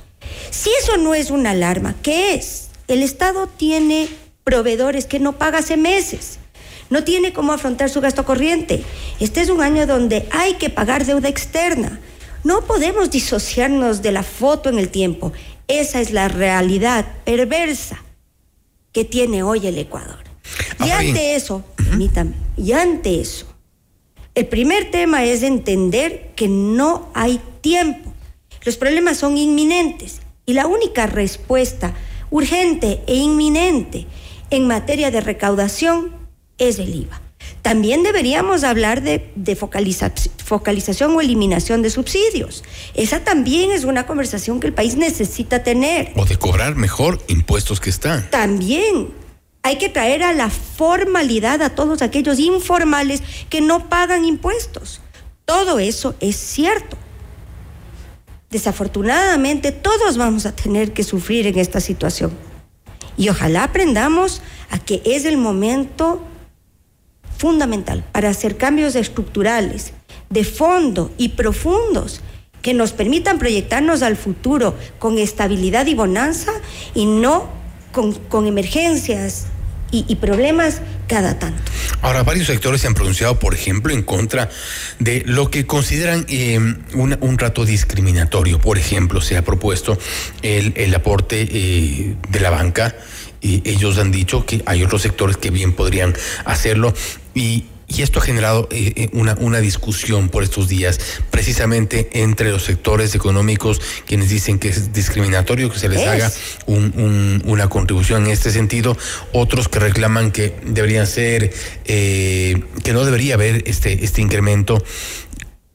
[0.50, 2.67] Si eso no es una alarma, ¿qué es?
[2.88, 4.08] El Estado tiene
[4.44, 6.40] proveedores que no paga hace meses
[6.90, 8.84] no tiene cómo afrontar su gasto corriente.
[9.20, 12.00] Este es un año donde hay que pagar deuda externa.
[12.44, 15.34] No podemos disociarnos de la foto en el tiempo.
[15.68, 18.04] Esa es la realidad perversa
[18.94, 20.24] que tiene hoy el Ecuador.
[20.86, 23.48] Y ante eso, permítame, y ante eso,
[24.34, 28.14] el primer tema es entender que no hay tiempo.
[28.64, 31.94] Los problemas son inminentes y la única respuesta
[32.30, 34.08] urgente e inminente
[34.50, 36.16] en materia de recaudación
[36.58, 37.22] es el IVA.
[37.62, 40.12] También deberíamos hablar de, de focaliza,
[40.44, 42.64] focalización o eliminación de subsidios.
[42.94, 46.14] Esa también es una conversación que el país necesita tener.
[46.16, 48.30] O de cobrar mejor impuestos que están.
[48.30, 49.10] También
[49.64, 55.02] hay que traer a la formalidad a todos aquellos informales que no pagan impuestos.
[55.44, 56.98] Todo eso es cierto.
[58.50, 62.32] Desafortunadamente todos vamos a tener que sufrir en esta situación.
[63.18, 66.22] Y ojalá aprendamos a que es el momento
[67.38, 69.94] fundamental para hacer cambios estructurales,
[70.30, 72.22] de fondo y profundos
[72.62, 76.52] que nos permitan proyectarnos al futuro con estabilidad y bonanza
[76.94, 77.48] y no
[77.92, 79.48] con, emergencias
[79.92, 81.72] y, problemas cada tanto.
[82.02, 84.50] Ahora, varios sectores se han pronunciado, por ejemplo, en contra
[85.00, 86.60] de lo que consideran eh,
[86.94, 88.60] una, un trato discriminatorio.
[88.60, 89.98] Por ejemplo, se ha propuesto
[90.42, 92.96] el, el aporte eh, de la banca
[93.42, 96.14] y ellos han dicho que hay otros sectores que bien podrían
[96.46, 96.94] hacerlo
[97.34, 101.00] y, y esto ha generado eh, una, una discusión por estos días,
[101.32, 106.08] precisamente entre los sectores económicos, quienes dicen que es discriminatorio que se les Es.
[106.08, 106.32] haga
[106.66, 108.98] un- un- una contribución en este sentido,
[109.32, 111.54] otros que reclaman que deberían ser,
[111.86, 114.84] eh, que no debería haber este, este incremento.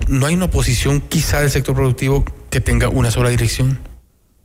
[0.08, 3.78] ¿No hay una oposición quizá del sector productivo que tenga una sola dirección?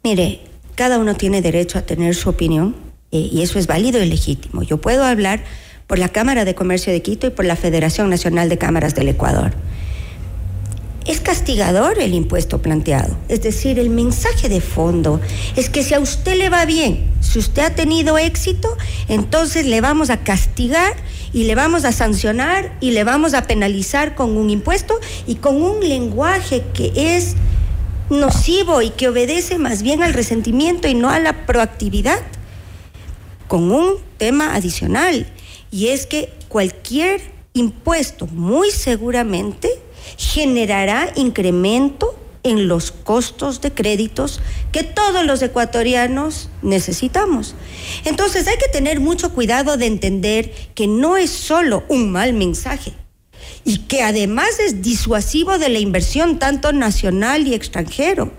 [0.04, 0.42] Mire,
[0.76, 2.76] cada uno tiene derecho a tener su opinión
[3.12, 4.64] eh, y eso es válido y legítimo.
[4.64, 5.44] Yo puedo hablar
[5.88, 9.08] por la Cámara de Comercio de Quito y por la Federación Nacional de Cámaras del
[9.08, 9.54] Ecuador.
[11.06, 13.16] Es castigador el impuesto planteado.
[13.30, 15.22] Es decir, el mensaje de fondo
[15.56, 18.76] es que si a usted le va bien, si usted ha tenido éxito,
[19.08, 20.94] entonces le vamos a castigar
[21.32, 25.62] y le vamos a sancionar y le vamos a penalizar con un impuesto y con
[25.62, 27.36] un lenguaje que es
[28.10, 32.20] nocivo y que obedece más bien al resentimiento y no a la proactividad.
[33.48, 35.26] Con un tema adicional,
[35.78, 37.22] y es que cualquier
[37.54, 39.70] impuesto muy seguramente
[40.18, 47.54] generará incremento en los costos de créditos que todos los ecuatorianos necesitamos.
[48.06, 52.94] Entonces hay que tener mucho cuidado de entender que no es solo un mal mensaje
[53.64, 58.32] y que además es disuasivo de la inversión tanto nacional y extranjero.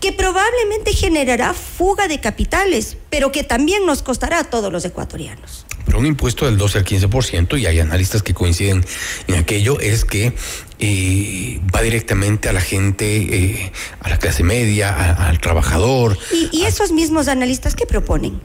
[0.00, 5.66] Que probablemente generará fuga de capitales, pero que también nos costará a todos los ecuatorianos.
[5.86, 8.84] Pero un impuesto del 12 al 15%, y hay analistas que coinciden
[9.26, 10.32] en aquello, es que
[10.78, 16.16] eh, va directamente a la gente, eh, a la clase media, a- al trabajador.
[16.32, 18.40] ¿Y, y esos mismos analistas qué proponen?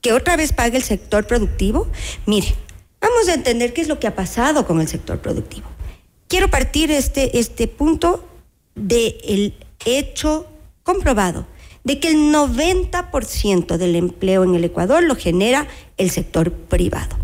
[0.00, 1.90] ¿Que otra vez pague el sector productivo?
[2.26, 2.54] Mire,
[3.00, 5.66] vamos a entender qué es lo que ha pasado con el sector productivo.
[6.28, 8.28] Quiero partir este, este punto
[8.74, 9.54] del
[9.84, 10.46] hecho
[10.82, 11.46] comprobado
[11.84, 15.68] de que el 90% del empleo en el Ecuador lo genera
[15.98, 17.16] el sector privado.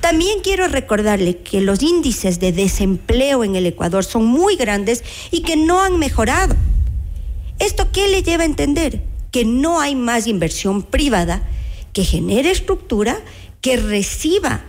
[0.00, 5.40] También quiero recordarle que los índices de desempleo en el Ecuador son muy grandes y
[5.40, 6.54] que no han mejorado.
[7.58, 9.02] ¿Esto qué le lleva a entender?
[9.30, 11.42] Que no hay más inversión privada
[11.94, 13.18] que genere estructura,
[13.60, 14.64] que reciba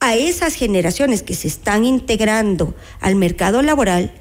[0.00, 4.12] a esas generaciones que se están integrando al mercado laboral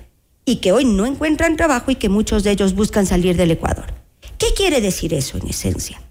[0.45, 3.93] y que hoy no encuentran trabajo y que muchos de ellos buscan salir del Ecuador.
[4.37, 6.01] ¿Qué quiere decir eso en esencia?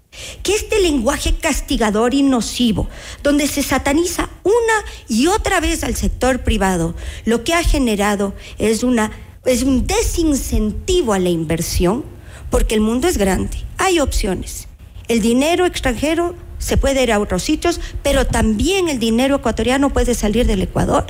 [0.43, 2.87] Que este lenguaje castigador y nocivo,
[3.21, 8.83] donde se sataniza una y otra vez al sector privado, lo que ha generado es,
[8.83, 9.11] una,
[9.45, 12.05] es un desincentivo a la inversión,
[12.49, 14.67] porque el mundo es grande, hay opciones.
[15.07, 20.15] El dinero extranjero se puede ir a otros sitios, pero también el dinero ecuatoriano puede
[20.15, 21.07] salir del Ecuador.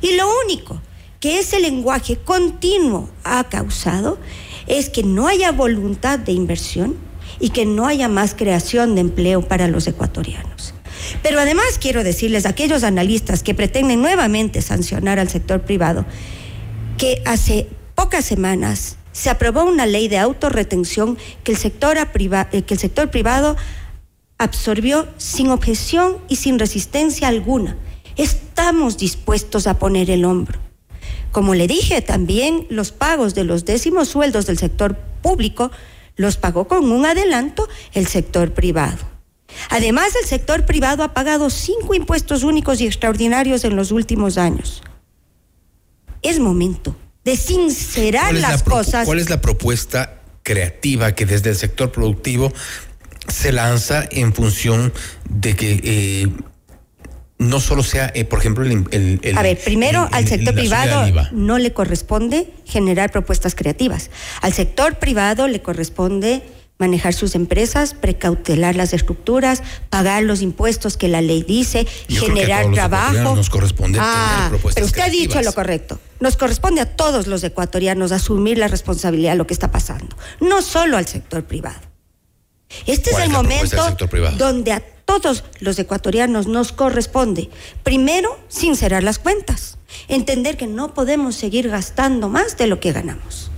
[0.00, 0.80] Y lo único
[1.20, 4.18] que ese lenguaje continuo ha causado
[4.66, 6.96] es que no haya voluntad de inversión
[7.38, 10.74] y que no haya más creación de empleo para los ecuatorianos.
[11.22, 16.06] Pero además quiero decirles a aquellos analistas que pretenden nuevamente sancionar al sector privado
[16.96, 22.74] que hace pocas semanas se aprobó una ley de autorretención que el sector, eh, que
[22.74, 23.56] el sector privado
[24.38, 27.76] absorbió sin objeción y sin resistencia alguna.
[28.16, 30.69] Estamos dispuestos a poner el hombro.
[31.32, 35.70] Como le dije, también los pagos de los décimos sueldos del sector público
[36.16, 38.98] los pagó con un adelanto el sector privado.
[39.68, 44.82] Además, el sector privado ha pagado cinco impuestos únicos y extraordinarios en los últimos años.
[46.22, 49.06] Es momento de sincerar ¿Cuál es, las la cosas.
[49.06, 52.52] ¿Cuál es la propuesta creativa que desde el sector productivo
[53.28, 54.92] se lanza en función
[55.28, 56.28] de que eh,
[57.40, 60.54] no solo sea, eh, por ejemplo, el, el- el- A ver, primero el- al sector
[60.54, 64.10] privado no le corresponde generar propuestas creativas.
[64.42, 66.42] Al sector privado le corresponde
[66.78, 72.34] manejar sus empresas, precautelar las estructuras, pagar los impuestos que la ley dice, Yo creo
[72.34, 73.36] que a generar todos trabajo.
[73.36, 75.98] nos corresponde Ah, tener propuestas pero usted ha dicho lo correcto.
[76.20, 80.60] Nos corresponde a todos los ecuatorianos asumir la responsabilidad de lo que está pasando, no
[80.62, 81.80] solo al sector privado.
[82.86, 83.96] Este es ¿Cuál el momento
[84.38, 87.50] donde a todos los ecuatorianos nos corresponde,
[87.82, 93.50] primero, sincerar las cuentas, entender que no podemos seguir gastando más de lo que ganamos.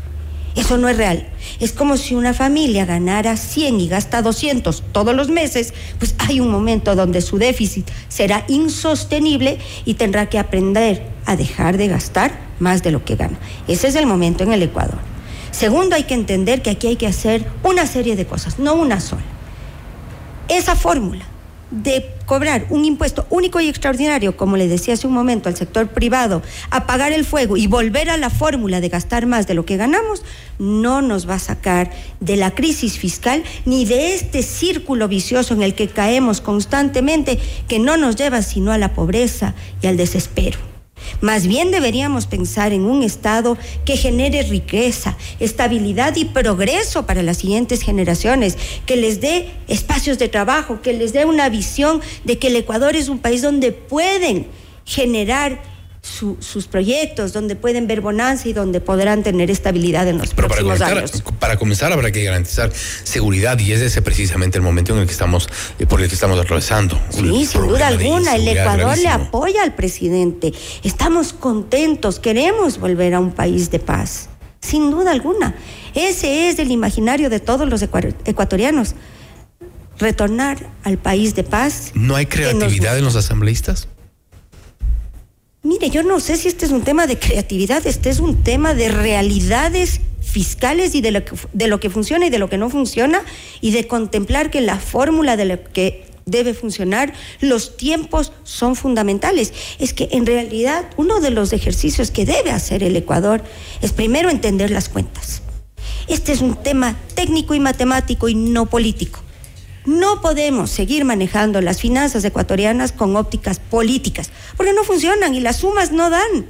[0.57, 1.29] Eso no es real.
[1.61, 6.41] Es como si una familia ganara 100 y gasta 200 todos los meses, pues hay
[6.41, 12.33] un momento donde su déficit será insostenible y tendrá que aprender a dejar de gastar
[12.61, 13.39] más de lo que gana.
[13.69, 15.01] Ese es el momento en el Ecuador.
[15.51, 19.01] Segundo, hay que entender que aquí hay que hacer una serie de cosas, no una
[19.01, 19.21] sola.
[20.49, 21.27] Esa fórmula
[21.73, 25.89] de cobrar un impuesto único y extraordinario, como le decía hace un momento, al sector
[25.89, 29.77] privado, apagar el fuego y volver a la fórmula de gastar más de lo que
[29.77, 30.23] ganamos,
[30.59, 35.63] no nos va a sacar de la crisis fiscal ni de este círculo vicioso en
[35.63, 40.72] el que caemos constantemente, que no nos lleva sino a la pobreza y al desespero.
[41.21, 47.39] Más bien deberíamos pensar en un Estado que genere riqueza, estabilidad y progreso para las
[47.39, 48.57] siguientes generaciones,
[48.87, 52.97] que les dé espacios de trabajo, que les dé una visión de que el Ecuador
[52.97, 54.47] es un país donde pueden
[54.85, 55.72] generar
[56.03, 60.49] su- sus proyectos, donde pueden ver bonanza y donde podrán tener estabilidad en los Pero
[60.49, 61.23] para próximos comenzar, años.
[61.39, 62.73] para comenzar habrá que garantizar
[63.05, 65.49] seguridad y es ese precisamente el momento en el que estamos,
[65.79, 67.01] eh, por el que estamos atravesando.
[67.11, 70.53] Sí, sin duda alguna, el Ecuador le apoya al presidente.
[70.83, 74.29] Estamos contentos, queremos volver a un país de paz.
[74.61, 75.55] Sin duda alguna.
[75.95, 78.95] Ese es el imaginario de todos los ecua- ecuatorianos.
[79.99, 81.93] Retornar al país de paz.
[81.95, 83.87] ¿No hay creatividad en los asambleístas?
[85.65, 88.75] Mire, yo no sé si este es un tema de creatividad, este es un tema
[88.75, 91.25] de realidades fiscales y de lo
[91.79, 93.23] que, funciona y de lo que no funciona
[93.61, 99.53] y de contemplar que la fórmula de lo que debe funcionar, los tiempos son fundamentales.
[99.79, 103.45] Es que en realidad uno de los ejercicios que debe hacer el Ecuador
[103.83, 105.43] es primero entender las cuentas.
[106.09, 109.21] Este es un tema técnico y matemático y no político.
[109.85, 115.57] No podemos seguir manejando las finanzas ecuatorianas con ópticas políticas, porque no funcionan y las
[115.57, 116.47] sumas no dan.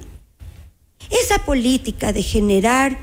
[1.10, 2.98] Esa política de generar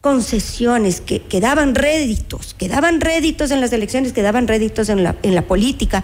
[0.00, 5.02] concesiones que, que daban réditos, que daban réditos en las elecciones, que daban réditos en
[5.02, 6.02] la, en la política,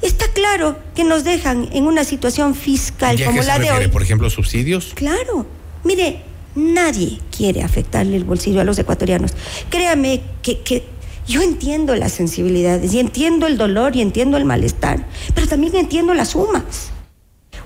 [0.00, 3.88] está claro que nos dejan en una situación fiscal ¿Y a como la de hoy.
[3.88, 4.92] Por ejemplo, subsidios.
[4.94, 5.46] Claro,
[5.82, 6.22] mire,
[6.54, 9.32] nadie quiere afectarle el bolsillo a los ecuatorianos.
[9.68, 10.93] Créame que, que
[11.26, 16.14] yo entiendo las sensibilidades y entiendo el dolor y entiendo el malestar, pero también entiendo
[16.14, 16.90] las sumas.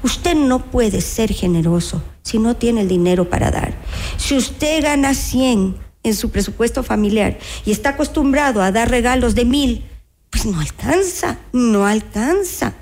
[0.02, 3.74] Usted no puede ser generoso si no tiene el dinero para dar.
[4.16, 9.44] Si usted gana 100 en su presupuesto familiar y está acostumbrado a dar regalos de
[9.44, 9.84] mil,
[10.30, 12.74] pues no alcanza, no alcanza.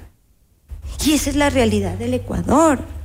[1.04, 2.95] Y esa es la realidad del Ecuador.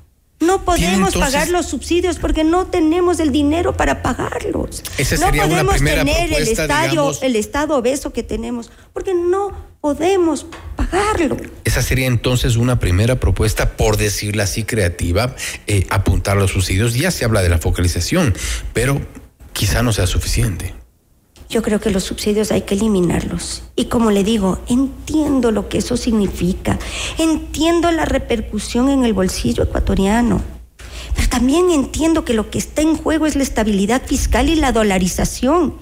[0.41, 4.83] No podemos entonces- pagar los subsidios porque no tenemos el dinero para pagarlos.
[4.97, 7.23] Esa no sería podemos tener el, estadio, digamos.
[7.23, 11.37] el estado obeso que tenemos porque no podemos pagarlo.
[11.63, 15.35] Esa sería entonces una primera propuesta, por decirla así, creativa,
[15.67, 16.95] eh, apuntar los subsidios.
[16.95, 18.35] Ya se habla de la focalización,
[18.73, 19.01] pero
[19.53, 20.80] quizá no sea suficiente.
[21.52, 23.64] Yo creo que los subsidios hay que eliminarlos.
[23.76, 26.80] Y como le digo, entiendo lo que eso significa.
[27.18, 30.41] Entiendo la repercusión en el bolsillo ecuatoriano.
[31.14, 34.72] Pero también entiendo que lo que está en juego es la estabilidad fiscal y la
[34.72, 35.76] dolarización.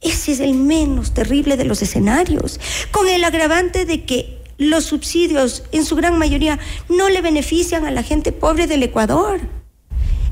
[0.00, 2.58] Ese es el menos terrible de los escenarios.
[2.90, 7.92] Con el agravante de que los subsidios, en su gran mayoría, no le benefician a
[7.92, 9.40] la gente pobre del Ecuador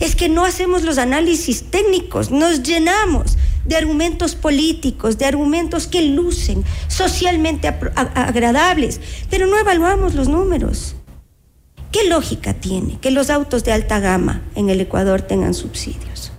[0.00, 6.02] es que no hacemos los análisis técnicos, nos llenamos de argumentos políticos, de argumentos que
[6.02, 9.00] lucen socialmente agradables,
[9.30, 10.94] pero no evaluamos los números.
[11.92, 16.32] ¿Qué lógica tiene que los autos de alta gama en el Ecuador tengan subsidios?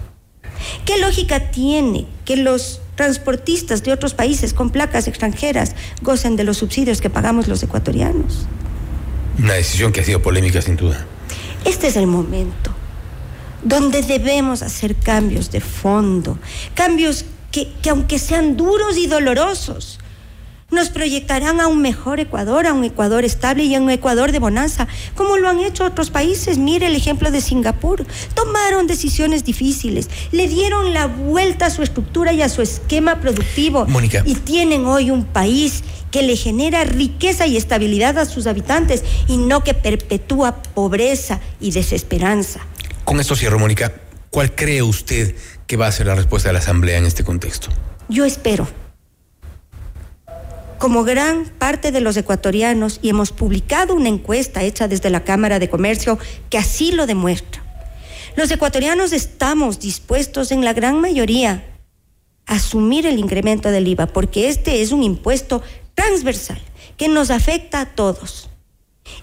[0.86, 6.58] ¿Qué lógica tiene que los transportistas de otros países con placas extranjeras gocen de los
[6.58, 8.48] subsidios que pagamos los ecuatorianos?
[9.40, 11.06] Una decisión que ha sido polémica sin duda.
[11.64, 12.77] Este es el momento
[13.64, 16.38] donde debemos hacer cambios de fondo,
[16.74, 20.00] cambios que, que aunque sean duros y dolorosos,
[20.70, 24.40] nos proyectarán a un mejor Ecuador, a un Ecuador estable y a un Ecuador de
[24.40, 26.58] bonanza, como lo han hecho otros países.
[26.58, 28.06] Mire el ejemplo de Singapur.
[28.34, 33.86] Tomaron decisiones difíciles, le dieron la vuelta a su estructura y a su esquema productivo.
[33.88, 34.24] Mónica.
[34.26, 39.38] Y tienen hoy un país que le genera riqueza y estabilidad a sus habitantes y
[39.38, 42.60] no que perpetúa pobreza y desesperanza.
[43.08, 43.94] Con esto cierro, Mónica.
[44.32, 45.34] ¿Cuál cree usted
[45.66, 47.70] que va a ser la respuesta de la Asamblea en este contexto?
[48.10, 48.68] Yo espero,
[50.78, 55.58] como gran parte de los ecuatorianos, y hemos publicado una encuesta hecha desde la Cámara
[55.58, 57.64] de Comercio que así lo demuestra,
[58.36, 61.64] los ecuatorianos estamos dispuestos en la gran mayoría
[62.46, 65.62] a asumir el incremento del IVA, porque este es un impuesto
[65.96, 66.60] transversal
[66.98, 68.50] que nos afecta a todos.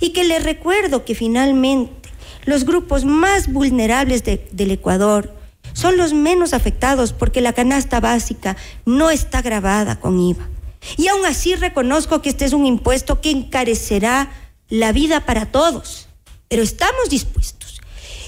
[0.01, 2.04] Y que les recuerdo que finalmente
[2.45, 5.35] los grupos más vulnerables de- del Ecuador
[5.73, 10.49] son los menos afectados porque la canasta básica no está grabada con IVA.
[10.97, 14.31] Y aún así reconozco que este es un impuesto que encarecerá
[14.69, 16.09] la vida para todos.
[16.49, 17.81] Pero estamos dispuestos.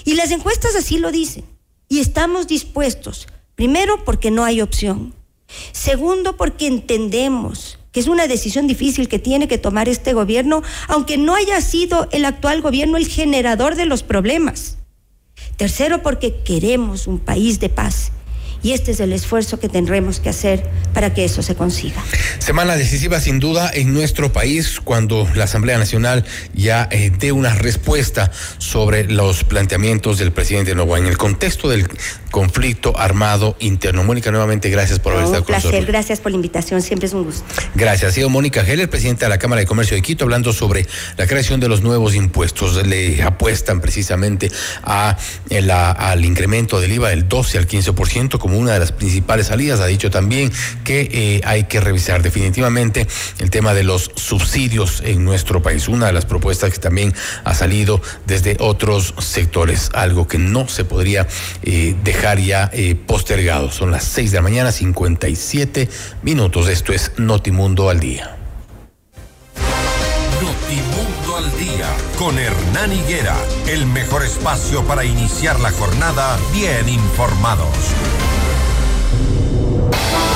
[0.04, 1.44] Y las encuestas así lo dicen.
[1.88, 5.14] Y estamos dispuestos, primero porque no hay opción.
[5.72, 11.16] Segundo, porque entendemos que es una decisión difícil que tiene que tomar este gobierno, aunque
[11.16, 14.76] no haya sido el actual gobierno el generador de los problemas.
[15.56, 18.12] Tercero, porque queremos un país de paz.
[18.66, 22.02] Y este es el esfuerzo que tendremos que hacer para que eso se consiga.
[22.40, 27.54] Semana decisiva sin duda en nuestro país cuando la Asamblea Nacional ya eh, dé una
[27.54, 31.86] respuesta sobre los planteamientos del presidente Novoa en el contexto del
[32.32, 34.02] conflicto armado interno.
[34.02, 35.86] Mónica, nuevamente gracias por haber un estado con placer, nosotros.
[35.86, 37.44] gracias por la invitación, siempre es un gusto.
[37.76, 38.10] Gracias.
[38.10, 41.28] Ha sido Mónica Heller, presidenta de la Cámara de Comercio de Quito, hablando sobre la
[41.28, 42.84] creación de los nuevos impuestos.
[42.84, 44.50] Le apuestan precisamente
[44.82, 45.16] a
[45.50, 49.48] el- a- al incremento del IVA del 12 al 15% como una de las principales
[49.48, 49.80] salidas.
[49.80, 50.52] Ha dicho también
[50.84, 53.06] que eh, hay que revisar definitivamente
[53.38, 55.88] el tema de los subsidios en nuestro país.
[55.88, 60.84] Una de las propuestas que también ha salido desde otros sectores, algo que no se
[60.84, 61.26] podría
[61.62, 63.70] eh, dejar ya eh, postergado.
[63.70, 65.88] Son las 6 de la mañana, 57
[66.22, 66.68] minutos.
[66.68, 68.36] Esto es Notimundo al día.
[70.40, 71.88] Notimundo al día
[72.18, 73.36] con Hernán Higuera,
[73.66, 77.68] el mejor espacio para iniciar la jornada bien informados.
[79.92, 80.35] Thank you.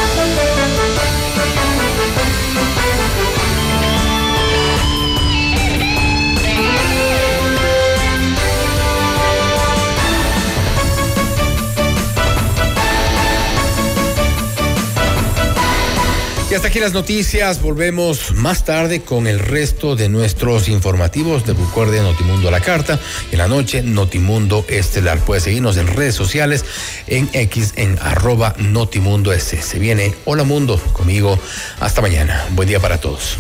[16.51, 17.63] Ya hasta aquí las noticias.
[17.63, 21.47] Volvemos más tarde con el resto de nuestros informativos.
[21.47, 22.99] de Recuerde Notimundo a la carta.
[23.31, 25.21] En la noche, Notimundo Estelar.
[25.21, 26.65] Puede seguirnos en redes sociales,
[27.07, 29.63] en X, en arroba Notimundo S.
[29.63, 31.39] Se viene Hola Mundo conmigo.
[31.79, 32.45] Hasta mañana.
[32.51, 33.39] Buen día para todos.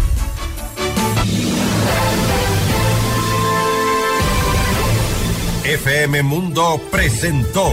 [5.65, 7.73] FM Mundo presentó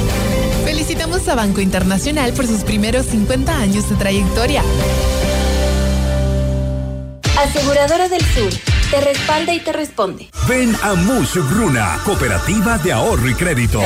[0.91, 4.61] Felicitamos a Banco Internacional por sus primeros 50 años de trayectoria.
[7.39, 8.51] Aseguradora del Sur,
[8.91, 10.29] te respalda y te responde.
[10.49, 13.79] Ven a Mush Bruna, Cooperativa de Ahorro y Crédito.